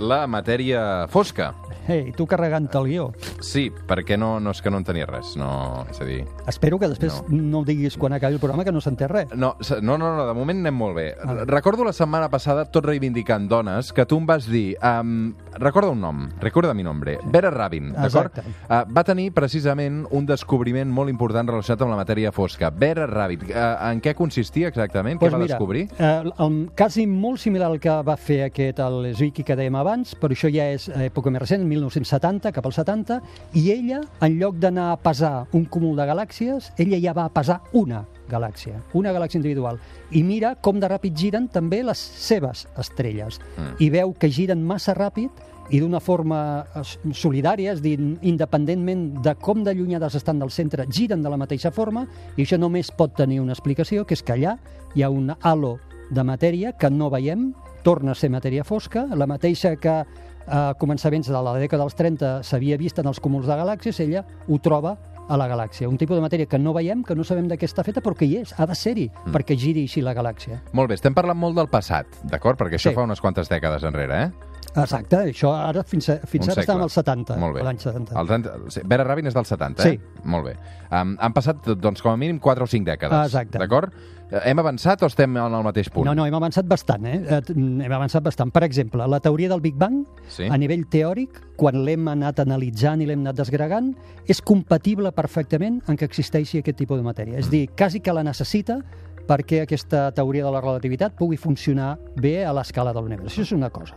la 0.00 0.24
matèria 0.26 1.06
fosca. 1.12 1.52
Ei, 1.88 2.12
tu 2.16 2.26
carregant 2.26 2.68
el 2.78 2.88
guió. 2.88 3.08
Sí, 3.44 3.66
perquè 3.88 4.16
no, 4.20 4.38
no 4.40 4.54
és 4.54 4.62
que 4.64 4.72
no 4.72 4.80
en 4.80 4.86
tenia 4.88 5.06
res. 5.08 5.34
No, 5.40 5.84
és 5.90 6.00
a 6.00 6.08
dir... 6.08 6.22
Espero 6.50 6.78
que 6.80 6.88
després 6.90 7.20
no, 7.28 7.42
no 7.58 7.64
diguis 7.66 7.98
quan 8.00 8.16
acabi 8.16 8.38
el 8.38 8.42
programa, 8.42 8.64
que 8.64 8.72
no 8.72 8.82
s'entén 8.84 9.10
res. 9.12 9.34
No, 9.36 9.54
no, 9.82 9.98
no, 9.98 10.14
no, 10.16 10.26
de 10.28 10.36
moment 10.36 10.62
anem 10.64 10.78
molt 10.80 10.96
bé. 10.96 11.06
Vale. 11.20 11.44
Recordo 11.50 11.84
la 11.84 11.92
setmana 11.96 12.30
passada, 12.32 12.64
tot 12.64 12.86
reivindicant 12.88 13.48
dones, 13.50 13.92
que 13.92 14.06
tu 14.08 14.18
em 14.20 14.28
vas 14.28 14.48
dir... 14.50 14.76
Um, 14.80 15.34
recorda 15.54 15.92
un 15.92 16.00
nom, 16.02 16.24
recorda 16.40 16.74
mi 16.74 16.82
nombre. 16.82 17.18
Vera 17.30 17.50
Rabin, 17.52 17.92
d'acord? 17.94 18.40
Uh, 18.64 18.80
va 18.90 19.04
tenir 19.06 19.28
precisament 19.36 20.02
un 20.10 20.26
descobriment 20.26 20.90
molt 20.90 21.12
important 21.12 21.52
relacionat 21.52 21.84
amb 21.84 21.94
la 21.94 22.00
matèria 22.00 22.32
fosca. 22.34 22.72
Vera 22.74 23.06
Rabin, 23.10 23.44
uh, 23.52 23.66
en 23.90 24.00
què 24.02 24.16
consistia 24.18 24.72
exactament? 24.72 25.20
Pues 25.20 25.30
què 25.30 25.36
va 25.36 25.42
mira, 25.42 25.54
descobrir? 25.54 25.84
Eh, 25.98 26.32
el, 26.44 26.58
quasi 26.76 27.06
molt 27.06 27.40
similar 27.42 27.70
al 27.70 27.80
que 27.82 27.94
va 28.06 28.16
fer 28.20 28.40
aquest 28.48 28.80
el 28.84 29.10
Zwicky 29.14 29.44
que 29.46 29.56
dèiem 29.58 29.76
abans, 29.78 30.14
però 30.18 30.34
això 30.34 30.50
ja 30.52 30.66
és 30.74 30.88
eh, 30.90 31.06
època 31.08 31.32
més 31.32 31.44
recent, 31.44 31.66
1970, 31.74 32.52
cap 32.54 32.66
al 32.66 32.72
70, 32.72 33.20
i 33.54 33.68
ella, 33.74 34.00
en 34.20 34.38
lloc 34.40 34.56
d'anar 34.62 34.92
a 34.92 34.98
pesar 35.02 35.46
un 35.52 35.66
cúmul 35.66 35.96
de 35.98 36.06
galàxies, 36.08 36.72
ella 36.78 37.00
ja 37.02 37.14
va 37.16 37.26
a 37.26 37.32
pesar 37.34 37.60
una 37.72 38.04
galàxia, 38.30 38.80
una 38.96 39.12
galàxia 39.12 39.38
individual, 39.38 39.78
i 40.10 40.22
mira 40.24 40.54
com 40.56 40.78
de 40.80 40.88
ràpid 40.88 41.16
giren 41.16 41.48
també 41.52 41.82
les 41.84 41.98
seves 41.98 42.66
estrelles, 42.80 43.40
Mm. 43.58 43.74
i 43.78 43.90
veu 43.90 44.14
que 44.14 44.30
giren 44.30 44.64
massa 44.64 44.94
ràpid 44.94 45.30
i 45.70 45.80
d'una 45.80 46.00
forma 46.00 46.66
solidària, 47.12 47.72
és 47.72 47.80
dir, 47.80 47.96
independentment 48.22 49.22
de 49.24 49.34
com 49.34 49.62
d'allunyades 49.64 50.14
estan 50.14 50.38
del 50.38 50.50
centre, 50.50 50.86
giren 50.88 51.22
de 51.22 51.30
la 51.30 51.38
mateixa 51.40 51.70
forma, 51.70 52.06
i 52.36 52.44
això 52.44 52.58
només 52.58 52.90
pot 52.92 53.14
tenir 53.16 53.40
una 53.40 53.52
explicació, 53.52 54.04
que 54.04 54.14
és 54.14 54.22
que 54.22 54.34
allà 54.34 54.58
hi 54.94 55.02
ha 55.02 55.10
un 55.10 55.32
halo 55.40 55.78
de 56.10 56.22
matèria 56.22 56.72
que 56.72 56.90
no 56.90 57.08
veiem, 57.10 57.54
torna 57.82 58.12
a 58.12 58.14
ser 58.14 58.30
matèria 58.30 58.64
fosca, 58.64 59.06
la 59.14 59.26
mateixa 59.26 59.76
que 59.76 60.04
a 60.46 60.74
començaments 60.78 61.28
de 61.28 61.40
la 61.40 61.56
dècada 61.58 61.82
dels 61.84 61.96
30 61.98 62.42
s'havia 62.44 62.78
vist 62.80 62.98
en 62.98 63.06
els 63.10 63.20
cúmuls 63.20 63.46
de 63.46 63.56
galàxies, 63.56 64.00
ella 64.04 64.24
ho 64.48 64.58
troba 64.58 64.96
a 65.28 65.38
la 65.40 65.46
galàxia. 65.48 65.88
Un 65.88 65.96
tipus 65.96 66.18
de 66.18 66.22
matèria 66.24 66.46
que 66.46 66.58
no 66.58 66.74
veiem, 66.76 67.02
que 67.02 67.14
no 67.16 67.24
sabem 67.24 67.48
de 67.48 67.56
què 67.56 67.64
està 67.64 67.84
feta, 67.84 68.02
però 68.04 68.16
que 68.16 68.26
hi 68.28 68.36
és, 68.42 68.52
ha 68.58 68.66
de 68.68 68.74
ser-hi, 68.76 69.06
mm. 69.08 69.32
perquè 69.32 69.56
giri 69.56 69.86
així 69.88 70.02
la 70.04 70.12
galàxia. 70.16 70.60
Molt 70.76 70.90
bé, 70.90 70.98
estem 71.00 71.14
parlant 71.16 71.38
molt 71.38 71.56
del 71.56 71.70
passat, 71.72 72.06
d'acord? 72.28 72.58
Perquè 72.60 72.76
això 72.76 72.90
Sí. 72.92 72.94
fa 72.94 73.06
unes 73.08 73.20
quantes 73.24 73.48
dècades 73.48 73.84
enrere, 73.84 74.24
eh? 74.24 74.30
Exacte, 74.74 75.16
això 75.30 75.52
ara 75.54 75.82
fins, 75.84 76.08
a, 76.08 76.18
fins 76.26 76.46
Un 76.46 76.52
ara 76.52 76.62
estàvem 76.64 76.82
als 76.86 76.96
70, 76.98 77.36
Molt 77.38 77.54
bé. 77.58 77.62
l'any 77.66 77.78
70. 77.78 78.14
Els 78.20 78.30
anys, 78.30 78.80
Vera 78.84 79.04
Rabin 79.04 79.26
és 79.26 79.34
del 79.34 79.44
70, 79.44 79.82
eh? 79.84 79.90
Sí. 79.94 80.22
Molt 80.24 80.44
bé. 80.46 80.56
Um, 80.90 81.16
han 81.20 81.32
passat, 81.36 81.66
doncs, 81.80 82.02
com 82.02 82.12
a 82.12 82.16
mínim 82.16 82.38
4 82.38 82.64
o 82.64 82.66
5 82.66 82.84
dècades. 82.86 83.26
Exacte. 83.26 83.58
D'acord? 83.58 83.92
Eh, 84.30 84.40
Hem 84.50 84.58
avançat 84.58 85.02
o 85.02 85.06
estem 85.06 85.36
en 85.36 85.54
el 85.54 85.62
mateix 85.62 85.90
punt? 85.92 86.06
No, 86.08 86.14
no, 86.14 86.24
hem 86.26 86.34
avançat 86.34 86.66
bastant, 86.66 87.04
eh? 87.06 87.20
Eh, 87.28 87.40
Hem 87.54 87.92
avançat 87.92 88.22
bastant. 88.24 88.50
Per 88.50 88.62
exemple, 88.64 89.06
la 89.06 89.20
teoria 89.20 89.48
del 89.48 89.60
Big 89.60 89.76
Bang, 89.76 90.04
Sí. 90.28 90.44
a 90.50 90.56
nivell 90.56 90.86
teòric, 90.88 91.40
quan 91.56 91.84
l'hem 91.84 92.08
anat 92.08 92.40
analitzant 92.40 93.02
i 93.02 93.06
l'hem 93.06 93.20
anat 93.20 93.36
desgregant, 93.36 93.94
és 94.26 94.40
compatible 94.40 95.12
perfectament 95.12 95.82
en 95.88 95.96
que 95.96 96.04
existeixi 96.06 96.58
aquest 96.58 96.78
tipus 96.78 96.98
de 96.98 97.04
matèria. 97.04 97.38
És 97.38 97.46
a 97.48 97.50
dir, 97.50 97.68
quasi 97.76 98.00
que 98.00 98.12
la 98.12 98.22
necessita 98.24 98.78
perquè 99.26 99.62
aquesta 99.62 100.10
teoria 100.12 100.44
de 100.44 100.50
la 100.52 100.60
relativitat 100.60 101.14
pugui 101.16 101.36
funcionar 101.40 101.98
bé 102.16 102.44
a 102.44 102.52
l'escala 102.52 102.92
de 102.92 103.00
l'univers. 103.00 103.32
Això 103.32 103.40
és 103.42 103.52
una 103.52 103.70
cosa. 103.70 103.94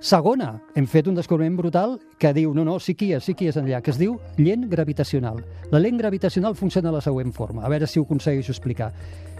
Segona, 0.00 0.54
hem 0.72 0.86
fet 0.88 1.10
un 1.10 1.16
descobriment 1.18 1.58
brutal 1.58 1.98
que 2.16 2.30
diu, 2.32 2.54
no, 2.56 2.62
no, 2.64 2.78
sí 2.80 2.94
que 2.96 3.04
hi 3.04 3.10
és, 3.18 3.26
sí 3.28 3.34
que 3.36 3.44
hi 3.44 3.50
és 3.50 3.58
enllà, 3.60 3.82
que 3.84 3.92
es 3.92 3.98
diu 4.00 4.14
lent 4.40 4.62
gravitacional. 4.70 5.42
La 5.68 5.80
lent 5.82 5.98
gravitacional 6.00 6.56
funciona 6.56 6.88
de 6.88 6.94
la 6.94 7.02
següent 7.04 7.34
forma, 7.36 7.66
a 7.66 7.68
veure 7.68 7.84
si 7.86 8.00
ho 8.00 8.06
aconsegueixo 8.06 8.54
explicar. 8.54 8.94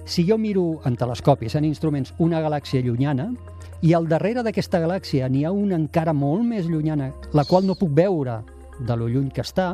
Si 0.04 0.26
jo 0.28 0.36
miro 0.36 0.82
en 0.84 1.00
telescopis, 1.00 1.56
en 1.56 1.64
instruments, 1.64 2.12
una 2.18 2.42
galàxia 2.44 2.84
llunyana, 2.84 3.30
i 3.80 3.94
al 3.96 4.04
darrere 4.12 4.44
d'aquesta 4.44 4.82
galàxia 4.84 5.32
n'hi 5.32 5.46
ha 5.48 5.54
una 5.56 5.80
encara 5.80 6.12
molt 6.12 6.44
més 6.44 6.68
llunyana, 6.68 7.08
la 7.32 7.48
qual 7.48 7.64
no 7.64 7.78
puc 7.80 7.96
veure 7.96 8.42
de 8.84 9.00
lo 9.00 9.08
lluny 9.08 9.32
que 9.32 9.40
està, 9.40 9.72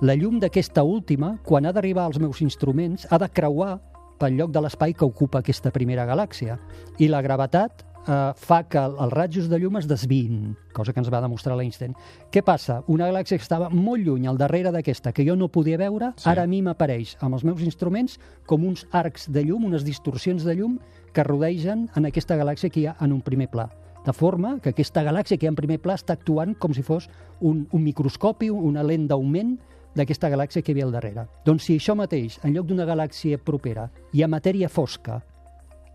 la 0.00 0.16
llum 0.16 0.40
d'aquesta 0.40 0.80
última, 0.80 1.34
quan 1.44 1.68
ha 1.68 1.76
d'arribar 1.76 2.08
als 2.08 2.16
meus 2.16 2.40
instruments, 2.40 3.04
ha 3.10 3.20
de 3.20 3.28
creuar 3.28 3.76
pel 4.16 4.40
lloc 4.40 4.56
de 4.56 4.64
l'espai 4.64 4.96
que 4.96 5.04
ocupa 5.04 5.44
aquesta 5.44 5.76
primera 5.76 6.08
galàxia. 6.08 6.56
I 6.96 7.12
la 7.12 7.20
gravetat 7.20 7.84
eh, 8.08 8.32
fa 8.36 8.62
que 8.68 8.78
el- 8.78 8.96
els 8.98 9.12
ratjos 9.12 9.48
de 9.48 9.58
llum 9.58 9.76
es 9.78 9.86
desviïn, 9.88 10.56
cosa 10.72 10.92
que 10.92 11.00
ens 11.00 11.10
va 11.12 11.20
demostrar 11.20 11.56
l'Einstein. 11.56 11.94
Què 12.30 12.42
passa? 12.42 12.82
Una 12.88 13.06
galàxia 13.10 13.36
que 13.38 13.42
estava 13.42 13.68
molt 13.70 14.02
lluny 14.04 14.26
al 14.26 14.38
darrere 14.38 14.72
d'aquesta, 14.72 15.12
que 15.12 15.24
jo 15.26 15.36
no 15.36 15.48
podia 15.48 15.78
veure, 15.78 16.12
sí. 16.16 16.28
ara 16.28 16.42
a 16.42 16.46
mi 16.46 16.62
m'apareix 16.62 17.16
amb 17.20 17.34
els 17.34 17.44
meus 17.44 17.62
instruments 17.62 18.18
com 18.46 18.64
uns 18.64 18.86
arcs 18.92 19.30
de 19.30 19.44
llum, 19.44 19.64
unes 19.64 19.84
distorsions 19.84 20.44
de 20.44 20.54
llum 20.56 20.78
que 21.12 21.22
rodegen 21.24 21.88
en 21.94 22.06
aquesta 22.06 22.36
galàxia 22.36 22.70
que 22.70 22.80
hi 22.80 22.86
ha 22.86 22.96
en 23.00 23.12
un 23.12 23.20
primer 23.20 23.48
pla. 23.50 23.68
De 24.04 24.12
forma 24.12 24.58
que 24.58 24.70
aquesta 24.70 25.04
galàxia 25.04 25.38
que 25.38 25.46
hi 25.46 25.48
ha 25.48 25.52
en 25.54 25.56
primer 25.56 25.78
pla 25.78 25.94
està 25.94 26.14
actuant 26.14 26.56
com 26.58 26.72
si 26.74 26.82
fos 26.82 27.08
un, 27.40 27.68
un 27.70 27.82
microscopi, 27.84 28.50
una 28.50 28.82
lent 28.82 29.06
d'augment 29.06 29.58
d'aquesta 29.94 30.28
galàxia 30.32 30.62
que 30.62 30.72
hi 30.72 30.74
havia 30.74 30.84
al 30.86 30.92
darrere. 30.92 31.26
Doncs 31.44 31.62
si 31.68 31.76
això 31.76 31.94
mateix, 31.94 32.40
en 32.42 32.54
lloc 32.56 32.66
d'una 32.66 32.86
galàxia 32.88 33.38
propera, 33.38 33.90
hi 34.12 34.22
ha 34.24 34.28
matèria 34.28 34.68
fosca 34.68 35.20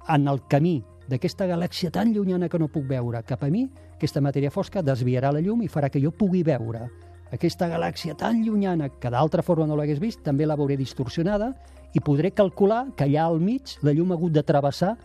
en 0.07 0.27
el 0.27 0.39
camí 0.47 0.83
d'aquesta 1.07 1.47
galàxia 1.47 1.91
tan 1.91 2.13
llunyana 2.13 2.49
que 2.49 2.59
no 2.59 2.67
puc 2.67 2.85
veure 2.87 3.23
cap 3.23 3.43
a 3.43 3.49
mi, 3.51 3.65
aquesta 3.95 4.21
matèria 4.21 4.51
fosca 4.51 4.83
desviarà 4.83 5.31
la 5.31 5.41
llum 5.41 5.63
i 5.63 5.69
farà 5.71 5.89
que 5.89 6.01
jo 6.03 6.11
pugui 6.11 6.43
veure. 6.43 6.87
Aquesta 7.31 7.67
galàxia 7.67 8.15
tan 8.15 8.43
llunyana 8.43 8.89
que 8.89 9.11
d'altra 9.11 9.43
forma 9.43 9.67
no 9.67 9.75
l'hagués 9.75 9.99
vist, 9.99 10.23
també 10.23 10.45
la 10.45 10.55
veuré 10.55 10.77
distorsionada 10.79 11.53
i 11.93 11.99
podré 11.99 12.31
calcular 12.31 12.85
que 12.95 13.07
allà 13.07 13.25
al 13.25 13.39
mig 13.39 13.77
la 13.83 13.93
llum 13.95 14.11
ha 14.11 14.19
hagut 14.19 14.35
de 14.35 14.43
travessar 14.43 14.95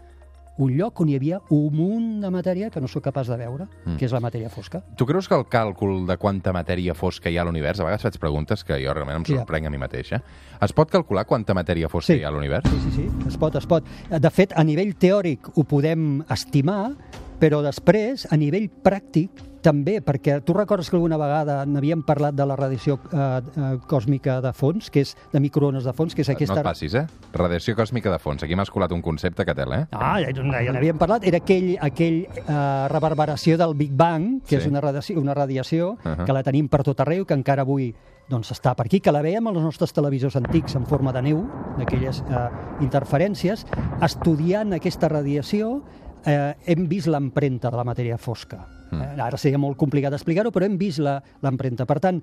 un 0.59 0.73
lloc 0.76 1.00
on 1.00 1.09
hi 1.09 1.16
havia 1.16 1.38
un 1.50 1.75
munt 1.75 2.09
de 2.23 2.30
matèria 2.30 2.71
que 2.71 2.80
no 2.80 2.88
sóc 2.88 3.04
capaç 3.04 3.30
de 3.32 3.38
veure, 3.40 3.66
mm. 3.85 3.97
que 3.97 4.04
és 4.04 4.12
la 4.12 4.21
matèria 4.21 4.50
fosca. 4.52 4.82
Tu 4.97 5.06
creus 5.09 5.28
que 5.28 5.35
el 5.38 5.47
càlcul 5.49 6.06
de 6.06 6.16
quanta 6.21 6.52
matèria 6.52 6.94
fosca 6.94 7.30
hi 7.30 7.38
ha 7.38 7.42
a 7.42 7.49
l'univers, 7.49 7.80
a 7.80 7.87
vegades 7.88 8.02
faig 8.02 8.18
preguntes 8.21 8.64
que 8.64 8.78
jo 8.82 8.92
realment 8.94 9.23
em 9.23 9.28
sorprenc 9.32 9.66
a 9.66 9.73
mi 9.73 9.80
mateix, 9.80 10.12
eh? 10.12 10.21
Es 10.62 10.73
pot 10.76 10.90
calcular 10.90 11.25
quanta 11.26 11.54
matèria 11.54 11.88
fosca 11.88 12.12
Sí. 12.12 12.21
hi 12.21 12.25
ha 12.25 12.28
a 12.28 12.35
l'univers? 12.35 12.68
Sí, 12.68 12.80
sí, 12.85 12.90
sí, 13.02 13.28
es 13.28 13.37
pot, 13.38 13.56
es 13.56 13.66
pot. 13.66 13.85
De 14.11 14.30
fet, 14.30 14.52
a 14.56 14.64
nivell 14.64 14.94
teòric 14.94 15.56
ho 15.56 15.64
podem 15.64 16.23
estimar, 16.30 16.92
però 17.40 17.62
després, 17.62 18.26
a 18.30 18.37
nivell 18.37 18.68
pràctic, 18.85 19.30
també, 19.62 20.00
perquè 20.04 20.40
tu 20.45 20.52
recordes 20.57 20.90
que 20.90 20.97
alguna 20.99 21.16
vegada 21.21 21.62
n'havíem 21.66 22.02
parlat 22.04 22.35
de 22.35 22.47
la 22.47 22.57
radiació 22.59 22.99
eh, 23.12 23.19
eh, 23.19 23.78
còsmica 23.88 24.40
de 24.45 24.52
fons, 24.52 24.90
que 24.90 25.00
és 25.07 25.14
de 25.33 25.40
microones 25.40 25.85
de 25.87 25.92
fons, 25.97 26.14
que 26.14 26.23
és 26.26 26.28
aquesta... 26.35 26.54
No 26.59 26.61
et 26.61 26.69
passis, 26.69 26.95
eh? 26.99 27.07
Radiació 27.33 27.76
còsmica 27.78 28.11
de 28.12 28.19
fons. 28.19 28.42
Aquí 28.42 28.57
m'has 28.59 28.71
colat 28.71 28.92
un 28.92 29.02
concepte 29.02 29.45
que 29.47 29.54
tel, 29.54 29.73
eh? 29.73 29.83
Ah, 29.92 30.19
ja, 30.21 30.33
ja 30.35 30.73
n'havíem 30.75 30.99
parlat. 30.99 31.25
Era 31.25 31.38
aquell, 31.42 31.76
aquell 31.81 32.25
eh, 32.26 32.88
reverberació 32.92 33.57
del 33.57 33.75
Big 33.78 33.92
Bang, 33.97 34.42
que 34.42 34.57
Sí. 34.59 34.62
és 34.62 34.66
una 34.66 34.81
radiació, 34.81 35.21
una 35.21 35.35
radiació 35.35 35.92
Uh 35.92 35.99
-huh. 36.04 36.25
que 36.25 36.33
la 36.33 36.42
tenim 36.42 36.69
per 36.69 36.83
tot 36.83 36.99
arreu, 37.00 37.25
que 37.25 37.35
encara 37.35 37.62
avui 37.62 37.95
doncs, 38.28 38.50
està 38.52 38.75
per 38.75 38.87
aquí, 38.87 39.00
que 39.00 39.12
la 39.12 39.21
veiem 39.23 39.47
als 39.47 39.59
nostres 39.59 39.92
televisors 39.92 40.37
antics 40.37 40.75
en 40.76 40.87
forma 40.87 41.12
de 41.12 41.23
neu, 41.23 41.45
d'aquelles 41.78 42.23
eh, 42.31 42.49
interferències. 42.81 43.66
Estudiant 44.00 44.73
aquesta 44.73 45.09
radiació, 45.09 45.83
eh, 46.26 46.55
hem 46.67 46.87
vist 46.91 47.09
l'empremta 47.11 47.71
de 47.71 47.76
la 47.81 47.85
matèria 47.85 48.19
fosca. 48.19 48.62
Eh, 48.93 49.21
ara 49.25 49.38
seria 49.41 49.57
molt 49.57 49.79
complicat 49.81 50.12
explicar-ho, 50.12 50.50
però 50.52 50.67
hem 50.69 50.76
vist 50.76 51.00
l'empremta. 51.00 51.87
Per 51.88 51.99
tant, 52.05 52.19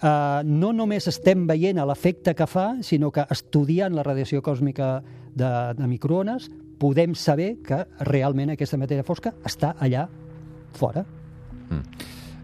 eh, 0.00 0.40
no 0.44 0.72
només 0.72 1.08
estem 1.10 1.46
veient 1.46 1.82
l'efecte 1.84 2.34
que 2.34 2.46
fa, 2.48 2.70
sinó 2.80 3.10
que 3.12 3.26
estudiant 3.30 3.94
la 3.94 4.02
radiació 4.06 4.40
còsmica 4.42 5.02
de, 5.34 5.50
de 5.76 5.86
microones 5.90 6.48
podem 6.80 7.14
saber 7.14 7.58
que 7.64 7.84
realment 8.08 8.50
aquesta 8.54 8.80
matèria 8.80 9.04
fosca 9.06 9.34
està 9.44 9.74
allà 9.80 10.08
fora. 10.74 11.04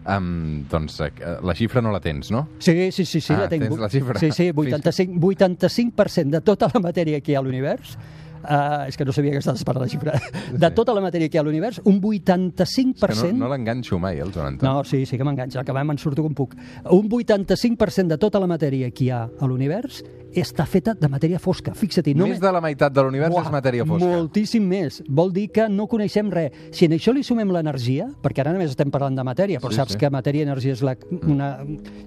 Um, 0.01 0.63
doncs 0.65 0.95
eh, 1.05 1.11
la 1.45 1.53
xifra 1.53 1.81
no 1.81 1.91
la 1.93 1.99
tens, 2.01 2.31
no? 2.33 2.47
Sí, 2.57 2.89
sí, 2.91 3.05
sí, 3.05 3.19
sí 3.21 3.33
Ah, 3.35 3.43
la 3.43 3.49
tinc. 3.49 3.67
tens 3.67 3.77
la 3.79 3.89
xifra. 3.89 4.17
Sí, 4.19 4.31
sí, 4.31 4.47
85%, 4.51 5.19
85 5.21 6.31
de 6.31 6.41
tota 6.41 6.71
la 6.73 6.81
matèria 6.81 7.21
que 7.21 7.31
hi 7.31 7.35
ha 7.35 7.39
a 7.39 7.45
l'univers 7.45 7.97
Uh, 8.41 8.87
és 8.89 8.97
que 8.97 9.05
no 9.05 9.13
sabia 9.13 9.35
que 9.35 9.41
estaves 9.43 9.63
per 9.67 9.75
la 9.77 9.87
xifra. 9.91 10.15
De 10.51 10.71
tota 10.75 10.95
la 10.97 11.03
matèria 11.03 11.29
que 11.29 11.37
hi 11.37 11.41
ha 11.41 11.43
a 11.45 11.47
l'univers, 11.47 11.81
un 11.85 11.99
85%... 12.01 13.09
És 13.11 13.21
que 13.21 13.33
no, 13.33 13.45
no 13.45 13.51
l'enganxo 13.53 13.99
mai, 14.01 14.19
el 14.19 14.33
Joan 14.33 14.53
Anton. 14.55 14.67
No, 14.67 14.83
sí, 14.87 15.05
sí 15.05 15.19
que 15.19 15.27
m'enganxa, 15.27 15.65
que 15.67 15.75
me'n 15.75 16.01
surto 16.01 16.25
com 16.25 16.33
puc. 16.37 16.55
Un 16.89 17.09
85% 17.09 18.07
de 18.15 18.17
tota 18.21 18.41
la 18.41 18.49
matèria 18.49 18.89
que 18.91 19.05
hi 19.05 19.11
ha 19.13 19.25
a 19.27 19.49
l'univers 19.49 20.01
està 20.31 20.63
feta 20.63 20.93
de 20.95 21.07
matèria 21.11 21.39
fosca. 21.43 21.73
Fixa't-hi. 21.75 22.13
Més 22.15 22.39
de 22.39 22.51
la 22.55 22.61
meitat 22.63 22.93
de 22.95 23.03
l'univers 23.03 23.35
és 23.35 23.49
matèria 23.51 23.83
fosca. 23.83 24.07
Moltíssim 24.07 24.63
més. 24.63 25.01
Vol 25.11 25.33
dir 25.35 25.49
que 25.51 25.65
no 25.67 25.89
coneixem 25.91 26.29
res. 26.31 26.55
Si 26.71 26.87
en 26.87 26.95
això 26.95 27.11
li 27.11 27.23
sumem 27.27 27.51
l'energia, 27.51 28.07
perquè 28.23 28.45
ara 28.45 28.53
només 28.55 28.71
estem 28.71 28.87
parlant 28.93 29.17
de 29.17 29.25
matèria, 29.27 29.59
però 29.59 29.73
Sí, 29.73 29.81
saps 29.81 29.91
sí. 29.91 29.97
sí. 29.97 29.99
que 29.99 30.11
matèria 30.13 30.45
i 30.45 30.47
energia 30.47 30.71
és, 30.77 30.83
la, 30.87 30.95
una, 31.27 31.49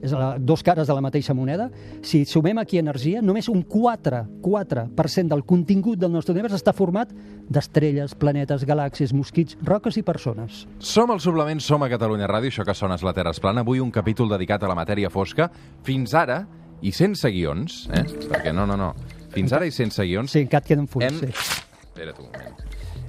és 0.00 0.16
la, 0.16 0.38
dos 0.40 0.64
cares 0.64 0.88
de 0.88 0.96
la 0.96 1.04
mateixa 1.04 1.36
moneda, 1.36 1.68
si 2.00 2.24
sumem 2.24 2.62
aquí 2.62 2.80
energia, 2.80 3.20
només 3.20 3.50
un 3.52 3.60
4, 3.68 4.22
4% 4.40 5.28
del 5.28 5.44
contingut 5.44 6.00
del 6.00 6.12
nostre 6.12 6.23
univers 6.32 6.54
està 6.56 6.72
format 6.76 7.10
d'estrelles, 7.50 8.14
planetes, 8.16 8.64
galàxies, 8.64 9.12
mosquits, 9.16 9.58
roques 9.66 9.98
i 10.00 10.04
persones. 10.06 10.64
Som 10.78 11.12
al 11.12 11.20
Suplement, 11.20 11.60
som 11.60 11.82
a 11.82 11.90
Catalunya 11.92 12.28
Ràdio, 12.30 12.52
això 12.52 12.64
que 12.64 12.74
sona 12.74 12.96
és 12.98 13.04
la 13.04 13.14
Terra 13.16 13.34
es 13.34 13.40
plana. 13.42 13.64
Avui 13.66 13.82
un 13.82 13.92
capítol 13.92 14.30
dedicat 14.32 14.62
a 14.62 14.70
la 14.70 14.78
matèria 14.78 15.10
fosca. 15.10 15.50
Fins 15.84 16.14
ara, 16.14 16.44
i 16.84 16.92
sense 16.92 17.28
guions, 17.32 17.84
eh? 17.94 18.04
perquè 18.28 18.52
no, 18.52 18.66
no, 18.68 18.76
no, 18.76 18.92
fins 19.34 19.54
ara 19.56 19.66
i 19.66 19.72
sense 19.72 20.04
guions, 20.04 20.32
Sí, 20.34 20.44
encara 20.44 20.64
queden 20.66 20.88
fulls. 20.90 21.06
Hem... 21.08 21.20
Sí. 21.20 21.60
Espera't 21.94 22.20
un 22.20 22.30
moment. 22.30 22.62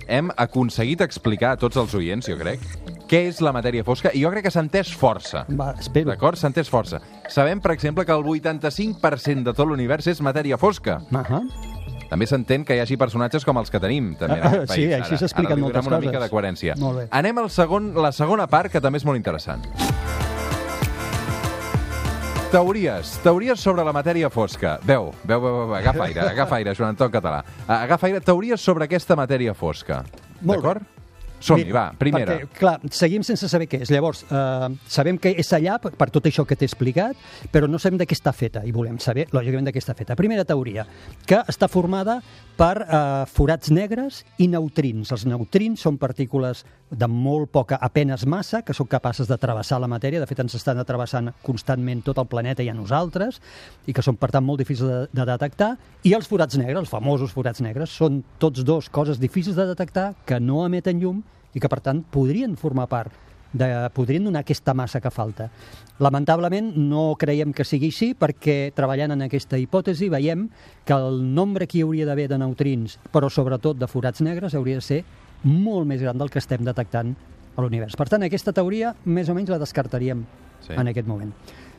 Hem 0.06 0.30
aconseguit 0.38 1.02
explicar 1.02 1.56
a 1.56 1.58
tots 1.58 1.80
els 1.82 1.96
oients, 1.98 2.28
jo 2.30 2.38
crec, 2.38 2.62
què 3.10 3.24
és 3.32 3.40
la 3.42 3.54
matèria 3.56 3.84
fosca, 3.86 4.12
i 4.14 4.22
jo 4.22 4.30
crec 4.34 4.46
que 4.46 4.52
s'ha 4.54 4.62
entès 4.62 4.92
força. 4.94 5.46
Va, 5.50 5.72
espero. 5.82 6.12
D'acord? 6.12 6.38
S'ha 6.38 6.52
entès 6.52 6.70
força. 6.70 7.02
Sabem, 7.34 7.62
per 7.62 7.74
exemple, 7.74 8.06
que 8.06 8.14
el 8.14 8.22
85% 8.22 9.50
de 9.50 9.54
tot 9.54 9.66
l'univers 9.68 10.08
és 10.14 10.22
matèria 10.22 10.62
fosca. 10.62 11.00
Ahà. 11.10 11.42
També 12.10 12.28
s'entén 12.28 12.64
que 12.66 12.76
hi 12.76 12.80
hagi 12.84 12.98
personatges 12.98 13.44
com 13.46 13.58
els 13.58 13.72
que 13.74 13.80
tenim, 13.80 14.14
també, 14.20 14.40
en 14.40 14.46
Ah, 14.46 14.52
sí, 14.68 14.68
país. 14.68 14.94
així 15.02 15.14
Ara- 15.16 15.18
s'expliquen 15.24 15.60
moltes 15.60 15.82
donem 15.84 15.88
una 15.94 15.98
coses. 15.98 16.12
mica 16.12 16.24
de 16.24 16.30
coherència. 16.30 16.76
Molt 16.80 16.98
bé. 17.00 17.08
Anem 17.12 17.38
al 17.42 17.50
segon, 17.50 17.94
la 17.96 18.12
segona 18.12 18.48
part, 18.48 18.72
que 18.72 18.82
també 18.82 18.98
és 19.02 19.06
molt 19.06 19.18
interessant. 19.18 19.66
Teories. 22.52 23.18
Teories 23.24 23.60
sobre 23.60 23.84
la 23.84 23.92
matèria 23.92 24.30
fosca. 24.32 24.78
Veu, 24.88 25.10
veu, 25.26 25.42
veu, 25.42 25.56
veu, 25.66 25.74
agafa 25.76 26.06
aire, 26.06 26.22
agafa 26.30 26.56
aire, 26.56 26.76
Joan 26.78 26.94
Anton 26.94 27.12
Català. 27.12 27.42
Agafa 27.68 28.08
aire. 28.08 28.22
Teories 28.22 28.62
sobre 28.62 28.86
aquesta 28.86 29.16
matèria 29.20 29.54
fosca. 29.54 30.04
D'acord? 30.40 30.84
Som-hi, 31.40 31.68
va, 31.74 31.90
primera. 32.00 32.38
Perquè, 32.38 32.60
clar, 32.60 32.76
seguim 32.96 33.24
sense 33.26 33.50
saber 33.52 33.68
què 33.70 33.82
és. 33.84 33.92
Llavors, 33.94 34.24
eh, 34.30 34.70
sabem 34.88 35.20
que 35.22 35.34
és 35.38 35.52
allà 35.54 35.78
per, 35.82 35.92
per 35.98 36.10
tot 36.14 36.26
això 36.30 36.46
que 36.48 36.56
t'he 36.56 36.68
explicat, 36.68 37.20
però 37.52 37.70
no 37.70 37.80
sabem 37.82 38.00
de 38.00 38.08
què 38.08 38.16
està 38.18 38.34
feta 38.34 38.64
i 38.66 38.74
volem 38.76 38.98
saber, 39.04 39.28
lògicament, 39.36 39.68
de 39.68 39.76
què 39.76 39.84
està 39.84 39.96
feta. 39.98 40.16
Primera 40.16 40.46
teoria, 40.48 40.88
que 41.28 41.42
està 41.52 41.70
formada 41.72 42.22
per 42.56 42.74
eh, 42.82 43.26
forats 43.30 43.72
negres 43.72 44.24
i 44.40 44.48
neutrins. 44.52 45.12
Els 45.12 45.26
neutrins 45.28 45.84
són 45.86 46.00
partícules 46.02 46.64
de 46.90 47.08
molt 47.12 47.52
poca, 47.52 47.78
apenes 47.82 48.26
massa, 48.30 48.62
que 48.66 48.74
són 48.74 48.88
capaces 48.88 49.28
de 49.28 49.38
travessar 49.42 49.80
la 49.82 49.92
matèria. 49.92 50.22
De 50.24 50.30
fet, 50.30 50.40
ens 50.44 50.56
estan 50.58 50.80
atrevessant 50.80 51.34
constantment 51.44 52.04
tot 52.06 52.22
el 52.22 52.30
planeta 52.32 52.64
i 52.64 52.72
a 52.72 52.78
nosaltres, 52.78 53.42
i 53.86 53.94
que 53.94 54.06
són, 54.06 54.18
per 54.22 54.32
tant, 54.32 54.46
molt 54.46 54.64
difícils 54.64 54.90
de, 54.90 55.00
de 55.12 55.28
detectar. 55.34 55.76
I 56.06 56.16
els 56.16 56.30
forats 56.30 56.58
negres, 56.58 56.86
els 56.86 56.94
famosos 56.94 57.34
forats 57.36 57.62
negres, 57.66 57.92
són 57.92 58.24
tots 58.40 58.64
dos 58.66 58.90
coses 58.90 59.20
difícils 59.20 59.58
de 59.58 59.68
detectar, 59.68 60.14
que 60.26 60.40
no 60.40 60.64
emeten 60.66 61.02
llum 61.02 61.24
i 61.56 61.62
que, 61.64 61.72
per 61.72 61.80
tant, 61.82 62.04
podrien 62.12 62.54
formar 62.60 62.86
part 62.92 63.16
de, 63.56 63.68
podrien 63.96 64.26
donar 64.28 64.44
aquesta 64.44 64.74
massa 64.76 65.00
que 65.00 65.12
falta. 65.14 65.50
Lamentablement 66.04 66.74
no 66.76 67.14
creiem 67.20 67.54
que 67.56 67.64
sigui 67.64 67.88
així 67.94 68.10
perquè 68.20 68.74
treballant 68.76 69.16
en 69.16 69.24
aquesta 69.26 69.58
hipòtesi 69.62 70.10
veiem 70.12 70.50
que 70.84 70.96
el 70.98 71.22
nombre 71.34 71.68
que 71.68 71.80
hi 71.80 71.86
hauria 71.86 72.08
d'haver 72.10 72.28
de 72.34 72.40
neutrins, 72.42 72.98
però 73.14 73.30
sobretot 73.32 73.80
de 73.80 73.88
forats 73.88 74.22
negres, 74.26 74.56
hauria 74.60 74.82
de 74.82 74.86
ser 74.86 75.04
molt 75.44 75.88
més 75.88 76.02
gran 76.04 76.20
del 76.20 76.32
que 76.34 76.42
estem 76.44 76.66
detectant 76.68 77.16
a 77.56 77.64
l'univers. 77.64 77.96
Per 77.96 78.10
tant, 78.12 78.26
aquesta 78.28 78.52
teoria 78.52 78.92
més 79.06 79.30
o 79.32 79.36
menys 79.38 79.54
la 79.54 79.62
descartaríem 79.62 80.26
Sí. 80.66 80.74
en 80.74 80.88
aquest 80.88 81.08
moment. 81.08 81.32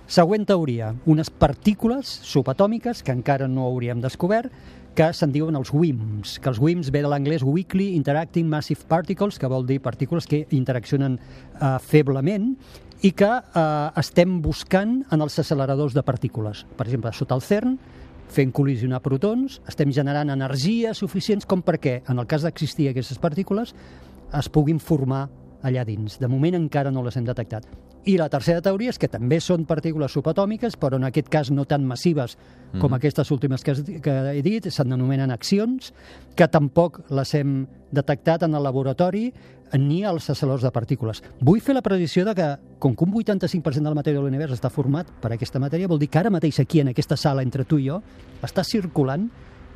Següent 0.07 0.45
teoria, 0.47 0.95
unes 1.11 1.29
partícules 1.29 2.07
subatòmiques 2.07 3.03
que 3.03 3.11
encara 3.11 3.49
no 3.49 3.65
hauríem 3.67 4.01
descobert, 4.01 4.53
que 4.97 5.11
se'n 5.13 5.29
diuen 5.29 5.59
els 5.59 5.69
WIMPs, 5.77 6.39
que 6.41 6.49
els 6.49 6.59
WIMPs 6.63 6.89
ve 6.95 7.03
de 7.05 7.11
l'anglès 7.13 7.43
Weakly 7.45 7.91
Interacting 7.99 8.49
Massive 8.49 8.87
Particles, 8.89 9.37
que 9.37 9.51
vol 9.53 9.67
dir 9.69 9.77
partícules 9.85 10.25
que 10.27 10.47
interaccionen 10.57 11.19
eh, 11.21 11.77
feblement 11.85 12.55
i 13.05 13.13
que 13.13 13.29
eh, 13.29 14.01
estem 14.01 14.39
buscant 14.41 15.03
en 15.13 15.21
els 15.21 15.37
acceleradors 15.39 15.93
de 15.93 16.03
partícules. 16.03 16.65
Per 16.79 16.87
exemple, 16.89 17.13
sota 17.13 17.37
el 17.37 17.45
CERN, 17.45 17.77
fent 18.33 18.55
col·lisionar 18.57 19.03
protons, 19.05 19.61
estem 19.69 19.93
generant 19.93 20.33
energies 20.33 21.05
suficients 21.05 21.45
com 21.45 21.61
perquè, 21.63 22.01
en 22.09 22.17
el 22.17 22.27
cas 22.27 22.49
d'existir 22.49 22.89
aquestes 22.91 23.21
partícules, 23.21 23.77
es 24.33 24.49
puguin 24.49 24.81
formar 24.81 25.27
allà 25.63 25.85
dins. 25.85 26.17
De 26.19 26.31
moment 26.31 26.57
encara 26.57 26.91
no 26.91 27.05
les 27.05 27.21
hem 27.21 27.29
detectat. 27.29 27.69
I 28.07 28.15
la 28.21 28.29
tercera 28.31 28.63
teoria 28.63 28.93
és 28.93 29.01
que 29.03 29.09
també 29.11 29.41
són 29.43 29.65
partícules 29.67 30.13
subatòmiques, 30.15 30.77
però 30.79 31.01
en 31.01 31.09
aquest 31.09 31.27
cas 31.27 31.49
no 31.51 31.65
tan 31.67 31.83
massives 31.89 32.37
com 32.79 32.95
aquestes 32.95 33.33
últimes 33.35 33.65
que, 33.67 33.75
que 34.03 34.15
he 34.31 34.43
dit, 34.47 34.69
s'anomenen 34.71 35.33
accions, 35.35 35.91
que 36.39 36.47
tampoc 36.47 37.01
les 37.11 37.33
hem 37.35 37.65
detectat 37.91 38.45
en 38.47 38.55
el 38.55 38.63
laboratori 38.63 39.33
ni 39.75 40.05
als 40.05 40.29
acceleradors 40.31 40.63
de 40.63 40.71
partícules. 40.71 41.23
Vull 41.41 41.59
fer 41.65 41.75
la 41.75 41.83
predició 41.83 42.23
de 42.29 42.37
que, 42.39 42.47
com 42.79 42.95
que 42.95 43.05
un 43.09 43.17
85% 43.17 43.83
de 43.83 43.91
la 43.91 43.99
matèria 43.99 44.21
de 44.21 44.25
l'univers 44.29 44.55
està 44.55 44.71
format 44.71 45.11
per 45.23 45.33
aquesta 45.35 45.59
matèria, 45.59 45.91
vol 45.91 45.99
dir 45.99 46.07
que 46.07 46.21
ara 46.23 46.31
mateix 46.31 46.61
aquí, 46.63 46.85
en 46.85 46.93
aquesta 46.93 47.19
sala, 47.19 47.43
entre 47.43 47.67
tu 47.67 47.81
i 47.83 47.89
jo, 47.89 47.99
està 48.47 48.63
circulant 48.63 49.27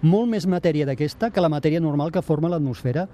molt 0.06 0.30
més 0.30 0.46
matèria 0.46 0.86
d'aquesta 0.86 1.32
que 1.34 1.42
la 1.42 1.50
matèria 1.50 1.82
normal 1.82 2.14
que 2.14 2.22
forma 2.22 2.48
l'atmosfera 2.48 3.08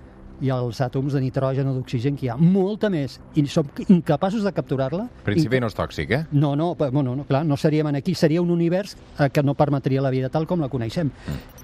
i 0.45 0.51
els 0.53 0.81
àtoms 0.85 1.15
de 1.17 1.21
nitrogen 1.23 1.69
o 1.71 1.75
d'oxigen 1.77 2.17
que 2.19 2.27
hi 2.27 2.31
ha. 2.33 2.37
Molta 2.37 2.91
més. 2.93 3.19
I 3.37 3.47
som 3.51 3.69
incapaços 3.89 4.45
de 4.45 4.53
capturar-la. 4.53 5.07
En 5.09 5.27
principi 5.27 5.61
no 5.63 5.71
és 5.71 5.77
tòxic, 5.77 6.13
eh? 6.13 6.23
No, 6.33 6.55
no, 6.59 6.75
bueno, 6.77 7.15
no, 7.17 7.25
clar, 7.29 7.45
no 7.47 7.57
seríem 7.57 7.89
aquí, 7.95 8.15
seria 8.15 8.43
un 8.43 8.51
univers 8.51 8.97
eh, 9.19 9.31
que 9.31 9.43
no 9.43 9.55
permetria 9.55 10.03
la 10.03 10.11
vida 10.11 10.29
tal 10.29 10.47
com 10.47 10.61
la 10.61 10.71
coneixem. 10.73 11.11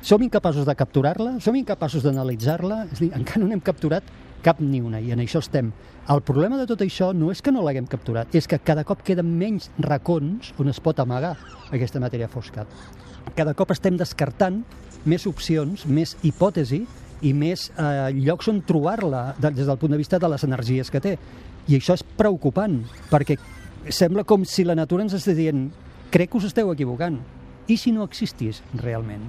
Som 0.03 0.23
incapaços 0.23 0.67
de 0.67 0.75
capturar-la, 0.75 1.39
som 1.41 1.57
incapaços 1.57 2.05
d'analitzar-la, 2.07 2.85
és 2.91 3.01
a 3.01 3.05
dir, 3.05 3.13
encara 3.17 3.43
no 3.43 3.51
n'hem 3.51 3.63
capturat 3.65 4.07
cap 4.43 4.59
ni 4.61 4.81
una, 4.83 5.01
i 5.01 5.13
en 5.15 5.23
això 5.23 5.41
estem. 5.43 5.71
El 6.11 6.21
problema 6.27 6.59
de 6.59 6.67
tot 6.67 6.81
això 6.83 7.13
no 7.15 7.31
és 7.31 7.41
que 7.43 7.53
no 7.55 7.63
l'haguem 7.63 7.87
capturat, 7.87 8.33
és 8.35 8.49
que 8.51 8.59
cada 8.59 8.83
cop 8.85 9.05
queden 9.07 9.29
menys 9.39 9.71
racons 9.79 10.51
on 10.59 10.73
es 10.73 10.81
pot 10.83 10.99
amagar 10.99 11.37
aquesta 11.71 12.03
matèria 12.03 12.29
fosca. 12.29 12.67
Cada 13.39 13.55
cop 13.55 13.71
estem 13.71 13.97
descartant 13.97 14.65
més 15.07 15.27
opcions, 15.31 15.87
més 15.87 16.17
hipòtesi 16.27 16.83
i 17.23 17.33
més 17.33 17.69
eh, 17.79 18.11
llocs 18.19 18.49
on 18.51 18.61
trobar-la 18.67 19.35
de- 19.39 19.51
des 19.51 19.67
del 19.67 19.79
punt 19.79 19.93
de 19.93 19.99
vista 20.01 20.19
de 20.19 20.29
les 20.29 20.45
energies 20.45 20.91
que 20.91 21.01
té. 21.01 21.17
I 21.69 21.77
això 21.79 21.95
és 21.95 22.03
preocupant, 22.03 22.81
perquè 23.11 23.37
sembla 23.89 24.25
com 24.25 24.45
si 24.45 24.65
la 24.65 24.75
natura 24.75 25.03
ens 25.05 25.15
estigués 25.15 25.39
dient 25.39 25.71
crec 26.11 26.31
que 26.31 26.39
us 26.39 26.45
esteu 26.51 26.73
equivocant. 26.73 27.21
I 27.69 27.77
si 27.79 27.93
no 27.93 28.03
existís 28.05 28.63
realment? 28.75 29.23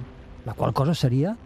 La 0.44 0.54
qual 0.54 0.72
cosa 0.74 0.94
seria 0.94 1.36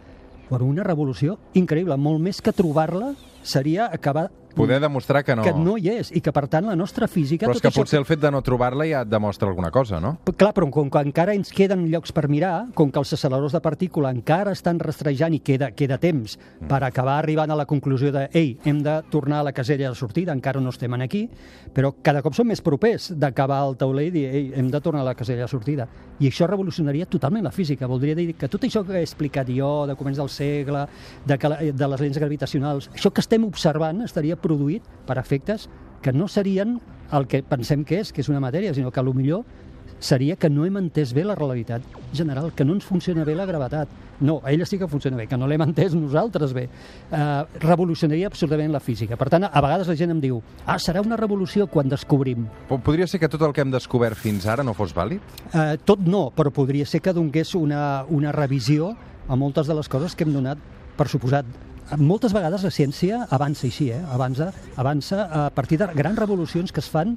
bueno, 0.49 0.65
una 0.65 0.83
revolució 0.83 1.39
increïble. 1.55 1.97
Molt 2.01 2.21
més 2.25 2.41
que 2.41 2.53
trobar-la 2.57 3.13
seria 3.45 3.91
acabar 3.93 4.31
Poder 4.55 4.81
demostrar 4.81 5.23
que 5.25 5.37
no... 5.37 5.43
que 5.45 5.53
no 5.55 5.77
hi 5.79 5.89
és 5.93 6.09
i 6.17 6.21
que, 6.25 6.33
per 6.35 6.47
tant, 6.51 6.67
la 6.67 6.75
nostra 6.77 7.07
física... 7.07 7.47
Però 7.47 7.55
és 7.55 7.61
tot 7.61 7.69
que 7.69 7.71
això 7.71 7.83
potser 7.85 7.99
el 8.01 8.07
fet 8.09 8.21
de 8.23 8.31
no 8.35 8.41
trobar-la 8.43 8.87
ja 8.89 9.03
et 9.05 9.11
demostra 9.11 9.49
alguna 9.49 9.71
cosa, 9.71 10.01
no? 10.03 10.17
Clar, 10.37 10.51
però 10.57 10.67
com 10.75 10.89
que 10.91 11.03
encara 11.05 11.35
ens 11.37 11.53
queden 11.55 11.85
llocs 11.93 12.11
per 12.17 12.27
mirar, 12.29 12.67
com 12.75 12.91
que 12.91 12.99
els 12.99 13.13
acceleradors 13.15 13.55
de 13.55 13.61
partícula 13.63 14.11
encara 14.11 14.53
estan 14.57 14.81
rastrejant 14.83 15.37
i 15.37 15.41
queda, 15.45 15.71
queda 15.79 15.99
temps 16.03 16.39
per 16.69 16.81
acabar 16.83 17.19
arribant 17.21 17.51
a 17.55 17.59
la 17.61 17.67
conclusió 17.71 18.11
de 18.15 18.27
ei, 18.33 18.57
hem 18.65 18.83
de 18.83 18.97
tornar 19.13 19.41
a 19.41 19.47
la 19.51 19.53
casella 19.55 19.91
de 19.93 19.95
sortida, 19.95 20.33
encara 20.35 20.61
no 20.61 20.71
estem 20.75 20.93
aquí, 20.99 21.29
però 21.75 21.93
cada 22.03 22.23
cop 22.25 22.35
som 22.35 22.49
més 22.49 22.63
propers 22.65 23.13
d'acabar 23.15 23.61
el 23.69 23.77
tauler 23.79 24.09
i 24.09 24.11
dir 24.11 24.27
ei, 24.29 24.47
hem 24.59 24.71
de 24.73 24.81
tornar 24.81 25.05
a 25.05 25.11
la 25.13 25.15
casella 25.15 25.45
de 25.47 25.49
sortida. 25.53 25.87
I 26.19 26.27
això 26.33 26.49
revolucionaria 26.51 27.07
totalment 27.07 27.45
la 27.47 27.53
física. 27.55 27.87
Voldria 27.87 28.17
dir 28.19 28.33
que 28.35 28.49
tot 28.51 28.65
això 28.67 28.83
que 28.85 28.97
he 28.99 29.05
explicat 29.05 29.47
jo, 29.55 29.85
de 29.87 29.95
començ 29.95 30.19
del 30.19 30.29
segle, 30.33 30.87
de, 31.25 31.39
que, 31.39 31.49
la- 31.53 31.61
de 31.63 31.89
les 31.93 32.01
lents 32.03 32.19
gravitacionals, 32.19 32.91
això 32.97 33.13
que 33.15 33.23
estem 33.23 33.45
observant 33.47 34.03
estaria 34.03 34.35
produït 34.49 34.83
per 35.07 35.21
efectes 35.21 35.69
que 36.03 36.13
no 36.17 36.29
serien 36.29 36.79
el 37.13 37.27
que 37.29 37.43
pensem 37.47 37.85
que 37.85 38.01
és, 38.03 38.13
que 38.13 38.21
és 38.25 38.29
una 38.33 38.41
matèria, 38.41 38.75
sinó 38.75 38.91
que 38.93 39.03
millor 39.15 39.45
seria 39.99 40.37
que 40.37 40.49
no 40.51 40.65
hem 40.65 40.77
entès 40.79 41.11
bé 41.13 41.25
la 41.27 41.35
realitat 41.35 41.83
general, 42.15 42.53
que 42.55 42.65
no 42.65 42.75
ens 42.77 42.85
funciona 42.87 43.25
bé 43.27 43.35
la 43.35 43.47
gravetat. 43.49 43.89
No, 44.21 44.41
a 44.45 44.53
ella 44.53 44.67
sí 44.67 44.79
que 44.79 44.87
funciona 44.87 45.17
bé, 45.17 45.27
que 45.27 45.37
no 45.37 45.47
l'hem 45.51 45.63
entès 45.65 45.95
nosaltres 45.95 46.53
bé. 46.55 46.69
Uh, 47.11 47.47
revolucionaria 47.63 48.29
absolutament 48.31 48.71
la 48.75 48.79
física. 48.81 49.17
Per 49.19 49.29
tant, 49.31 49.49
a 49.49 49.61
vegades 49.65 49.89
la 49.91 49.97
gent 49.99 50.13
em 50.15 50.21
diu 50.23 50.41
ah, 50.67 50.79
serà 50.79 51.03
una 51.03 51.17
revolució 51.19 51.67
quan 51.67 51.89
descobrim. 51.91 52.47
Po- 52.69 52.79
Podria 52.79 53.07
ser 53.11 53.19
que 53.19 53.29
tot 53.31 53.43
el 53.43 53.53
que 53.57 53.65
hem 53.65 53.75
descobert 53.75 54.19
fins 54.19 54.47
ara 54.47 54.63
no 54.63 54.75
fos 54.75 54.95
vàlid? 54.95 55.19
Uh, 55.51 55.75
tot 55.85 56.03
no, 56.07 56.29
però 56.35 56.53
podria 56.55 56.87
ser 56.87 57.01
que 57.03 57.13
donés 57.17 57.55
una, 57.59 58.05
una 58.09 58.31
revisió 58.33 58.93
a 59.29 59.37
moltes 59.37 59.67
de 59.67 59.75
les 59.75 59.89
coses 59.91 60.15
que 60.15 60.25
hem 60.29 60.33
donat 60.35 60.59
per 60.99 61.09
suposat. 61.11 61.47
Moltes 61.97 62.35
vegades 62.37 62.61
la 62.67 62.69
ciència 62.69 63.23
avança 63.33 63.65
així, 63.65 63.87
eh? 63.89 64.03
avança, 64.13 64.51
avança 64.77 65.23
a 65.25 65.45
partir 65.49 65.79
de 65.81 65.87
grans 65.97 66.19
revolucions 66.21 66.69
que 66.69 66.83
es 66.85 66.89
fan 66.93 67.15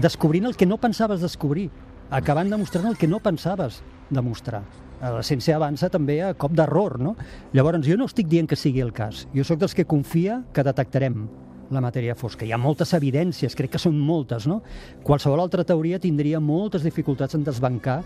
descobrint 0.00 0.46
el 0.48 0.56
que 0.56 0.64
no 0.64 0.78
pensaves 0.80 1.20
descobrir, 1.20 1.66
acabant 2.08 2.48
demostrant 2.48 2.88
el 2.88 2.96
que 2.96 3.10
no 3.10 3.20
pensaves 3.20 3.82
demostrar. 4.08 4.62
Eh, 5.02 5.10
La 5.10 5.20
ciència 5.20 5.58
avança 5.60 5.90
també 5.92 6.22
a 6.24 6.32
cop 6.32 6.56
d'error, 6.56 6.96
no? 6.98 7.12
Llavors, 7.52 7.84
jo 7.84 7.98
no 8.00 8.08
estic 8.08 8.30
dient 8.32 8.48
que 8.48 8.56
sigui 8.56 8.80
el 8.80 8.94
cas. 8.96 9.26
Jo 9.36 9.44
sóc 9.44 9.60
dels 9.60 9.76
que 9.76 9.84
confia 9.84 10.40
que 10.54 10.64
detectarem 10.64 11.26
la 11.68 11.82
matèria 11.84 12.14
fosca. 12.16 12.46
Hi 12.46 12.54
ha 12.56 12.62
moltes 12.62 12.94
evidències, 12.96 13.52
crec 13.58 13.74
que 13.74 13.82
són 13.82 13.98
moltes, 14.00 14.46
no? 14.48 14.62
Qualsevol 15.04 15.44
altra 15.44 15.64
teoria 15.66 16.00
tindria 16.00 16.40
moltes 16.40 16.88
dificultats 16.88 17.36
en 17.36 17.44
desbancar 17.44 18.00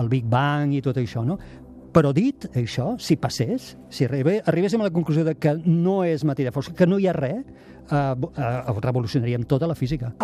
el 0.00 0.08
Big 0.08 0.26
Bang 0.26 0.74
i 0.74 0.82
tot 0.82 0.98
això, 0.98 1.22
no? 1.22 1.38
Però 1.92 2.08
dit 2.16 2.46
això, 2.56 2.94
si 2.96 3.18
passés, 3.20 3.74
si 3.92 4.06
arribé, 4.06 4.38
arribéssim 4.48 4.80
a 4.80 4.88
la 4.88 4.94
conclusió 4.94 5.26
de 5.26 5.34
que 5.36 5.52
no 5.66 6.00
és 6.08 6.24
matèria 6.24 6.52
fosca, 6.52 6.72
que 6.78 6.88
no 6.88 6.96
hi 6.98 7.06
ha 7.06 7.12
res, 7.12 7.44
eh, 7.44 7.98
eh, 7.98 8.78
revolucionaríem 8.80 9.44
tota 9.44 9.68
la 9.68 9.76
física. 9.76 10.14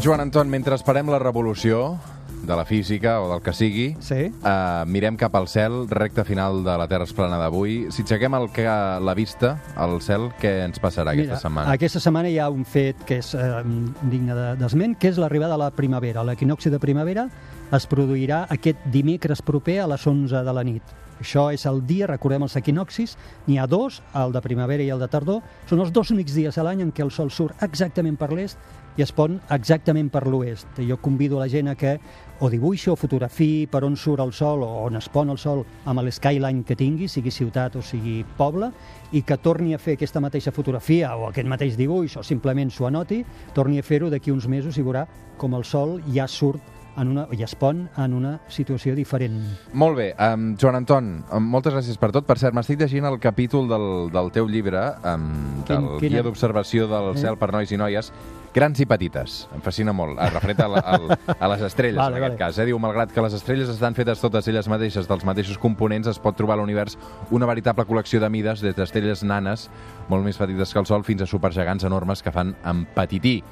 Joan 0.00 0.22
Anton, 0.22 0.48
mentre 0.48 0.76
esperem 0.78 1.10
la 1.10 1.18
revolució 1.18 1.98
de 2.46 2.56
la 2.56 2.64
física 2.64 3.20
o 3.20 3.28
del 3.32 3.42
que 3.42 3.52
sigui, 3.52 3.96
Sí? 4.00 4.30
uh, 4.42 4.84
mirem 4.86 5.16
cap 5.16 5.34
al 5.34 5.48
cel, 5.48 5.88
recta 5.88 6.24
final 6.24 6.62
de 6.64 6.76
la 6.78 6.86
Terra 6.88 7.04
Esplana 7.04 7.38
d'avui. 7.38 7.86
Si 7.90 8.02
aixequem 8.02 8.34
el 8.38 8.48
que, 8.52 8.64
la 8.66 9.14
vista 9.14 9.58
al 9.76 10.00
cel, 10.00 10.30
què 10.40 10.64
ens 10.64 10.80
passarà 10.80 11.12
aquesta 11.12 11.36
setmana? 11.42 11.72
Aquesta 11.76 12.00
setmana 12.00 12.28
hi 12.30 12.38
ha 12.38 12.48
un 12.50 12.64
fet 12.64 13.02
que 13.04 13.18
és 13.18 13.34
eh, 13.34 13.62
digne 14.10 14.34
de- 14.34 14.54
d'esment, 14.56 14.96
que 14.98 15.08
és 15.12 15.18
l'arribada 15.18 15.54
de 15.58 15.64
la 15.66 15.70
primavera. 15.70 16.24
L'equinoxi 16.24 16.70
de 16.70 16.78
primavera 16.78 17.28
es 17.72 17.86
produirà 17.90 18.46
aquest 18.48 18.78
dimecres 18.94 19.42
proper 19.42 19.80
a 19.82 19.88
les 19.90 20.06
11 20.06 20.44
de 20.46 20.52
la 20.54 20.62
nit. 20.64 20.82
Això 21.16 21.46
és 21.50 21.62
el 21.64 21.78
dia, 21.88 22.06
recordem 22.06 22.42
els 22.44 22.54
equinoxis, 22.60 23.14
n'hi 23.46 23.56
ha 23.58 23.64
dos, 23.66 24.02
el 24.14 24.34
de 24.34 24.40
primavera 24.44 24.84
i 24.84 24.90
el 24.92 25.00
de 25.00 25.08
tardor. 25.08 25.40
Són 25.66 25.80
els 25.80 25.90
dos 25.90 26.10
únics 26.12 26.34
dies 26.36 26.58
a 26.58 26.62
l'any 26.66 26.82
en 26.84 26.90
què 26.92 27.02
el 27.02 27.10
sol 27.10 27.30
surt 27.32 27.62
exactament 27.64 28.18
per 28.20 28.28
l'est 28.36 28.58
i 28.98 29.02
es 29.02 29.12
pon 29.16 29.40
exactament 29.50 30.10
per 30.12 30.26
l'oest. 30.28 30.66
Jo 30.78 30.98
convido 31.00 31.40
la 31.40 31.48
gent 31.48 31.68
a 31.68 31.74
que 31.74 31.98
o 32.40 32.50
dibuixi 32.52 32.90
o 32.92 32.96
fotografiï 32.96 33.66
per 33.70 33.82
on 33.84 33.96
surt 33.96 34.20
el 34.20 34.32
sol 34.36 34.62
o 34.62 34.68
on 34.86 34.96
es 34.96 35.08
pon 35.08 35.30
el 35.32 35.38
sol 35.38 35.64
amb 35.86 36.02
l'skyline 36.04 36.64
que 36.64 36.76
tingui, 36.76 37.08
sigui 37.08 37.30
ciutat 37.32 37.76
o 37.76 37.82
sigui 37.82 38.24
poble, 38.36 38.70
i 39.12 39.22
que 39.22 39.38
torni 39.38 39.72
a 39.74 39.78
fer 39.78 39.94
aquesta 39.96 40.20
mateixa 40.20 40.52
fotografia 40.52 41.14
o 41.16 41.28
aquest 41.30 41.48
mateix 41.48 41.76
dibuix 41.78 42.16
o 42.16 42.22
simplement 42.22 42.70
s'ho 42.70 42.86
anoti, 42.86 43.22
torni 43.54 43.78
a 43.78 43.82
fer-ho 43.82 44.10
d'aquí 44.10 44.30
uns 44.30 44.46
mesos 44.48 44.76
i 44.76 44.82
veurà 44.84 45.06
com 45.38 45.54
el 45.54 45.64
sol 45.64 46.00
ja 46.12 46.26
surt 46.28 46.60
en 46.96 47.08
una, 47.12 47.26
i 47.36 47.42
es 47.44 47.52
pon 47.54 47.90
en 48.00 48.12
una 48.16 48.38
situació 48.48 48.94
diferent. 48.96 49.34
Molt 49.76 49.98
bé, 49.98 50.14
um, 50.16 50.54
Joan 50.56 50.78
Anton, 50.78 51.10
um, 51.30 51.44
moltes 51.52 51.74
gràcies 51.74 51.98
per 52.00 52.08
tot. 52.10 52.24
Per 52.24 52.38
cert, 52.40 52.54
m'estic 52.56 52.80
llegint 52.80 53.04
el 53.04 53.18
capítol 53.20 53.68
del, 53.68 53.84
del 54.14 54.30
teu 54.32 54.48
llibre, 54.48 54.80
um, 55.04 55.26
del 55.68 55.76
Quin- 55.76 55.90
quina- 56.00 56.08
guia 56.14 56.22
d'observació 56.24 56.86
del 56.88 57.10
Eh? 57.14 57.18
cel 57.20 57.36
per 57.36 57.50
nois 57.52 57.70
i 57.70 57.76
noies, 57.76 58.08
grans 58.56 58.80
i 58.80 58.86
petites. 58.88 59.34
Em 59.54 59.60
fascina 59.64 59.92
molt, 59.92 60.16
eh, 60.18 60.30
referent 60.32 60.62
a, 60.64 60.68
la, 60.72 60.80
al, 60.96 61.06
a 61.36 61.50
les 61.52 61.62
estrelles, 61.68 61.98
Vale, 62.00 62.16
en 62.16 62.22
aquest 62.22 62.38
vale. 62.38 62.40
cas. 62.40 62.58
Eh? 62.58 62.66
Diu, 62.70 62.78
malgrat 62.80 63.12
que 63.12 63.22
les 63.24 63.36
estrelles 63.36 63.68
estan 63.68 63.94
fetes 63.94 64.22
totes 64.24 64.48
elles 64.48 64.68
mateixes 64.72 65.06
dels 65.10 65.24
mateixos 65.28 65.58
components, 65.60 66.08
es 66.08 66.18
pot 66.22 66.36
trobar 66.36 66.56
a 66.56 66.62
l'univers 66.62 66.96
una 67.30 67.46
veritable 67.46 67.84
col·lecció 67.84 68.20
de 68.24 68.30
mides, 68.32 68.64
des 68.64 68.74
d'estrelles 68.76 69.22
nanes, 69.28 69.68
molt 70.08 70.24
més 70.24 70.40
petites 70.40 70.72
que 70.72 70.80
el 70.80 70.88
Sol, 70.88 71.04
fins 71.04 71.22
a 71.22 71.28
supergegants 71.28 71.84
enormes 71.84 72.22
que 72.24 72.32
fan 72.32 72.56
empetitir 72.64 73.42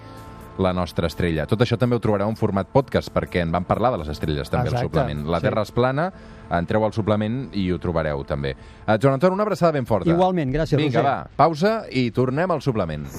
la 0.57 0.71
nostra 0.73 1.09
estrella. 1.11 1.49
Tot 1.51 1.61
això 1.65 1.75
també 1.77 1.97
ho 1.97 2.01
trobareu 2.01 2.29
en 2.31 2.37
format 2.39 2.69
podcast, 2.71 3.11
perquè 3.11 3.43
en 3.43 3.51
vam 3.51 3.65
parlar 3.67 3.91
de 3.91 3.99
les 4.05 4.09
estrelles 4.13 4.49
també 4.49 4.69
al 4.71 4.77
Exacte, 4.77 4.87
suplement. 4.87 5.25
La 5.27 5.41
sí. 5.43 5.49
Terra 5.49 5.65
és 5.67 5.73
plana, 5.75 6.05
entreu 6.55 6.85
al 6.87 6.95
suplement 6.95 7.49
i 7.59 7.67
ho 7.75 7.79
trobareu 7.83 8.23
també. 8.25 8.55
Uh, 8.87 8.95
Joan 9.03 9.19
Anton, 9.19 9.35
una 9.35 9.43
abraçada 9.43 9.73
ben 9.75 9.85
forta. 9.85 10.09
Igualment, 10.15 10.55
gràcies, 10.55 10.79
Vinga, 10.79 11.03
Roger. 11.03 11.11
va, 11.11 11.37
pausa 11.37 11.75
i 11.91 12.07
tornem 12.15 12.55
al 12.55 12.63
suplement. 12.63 13.11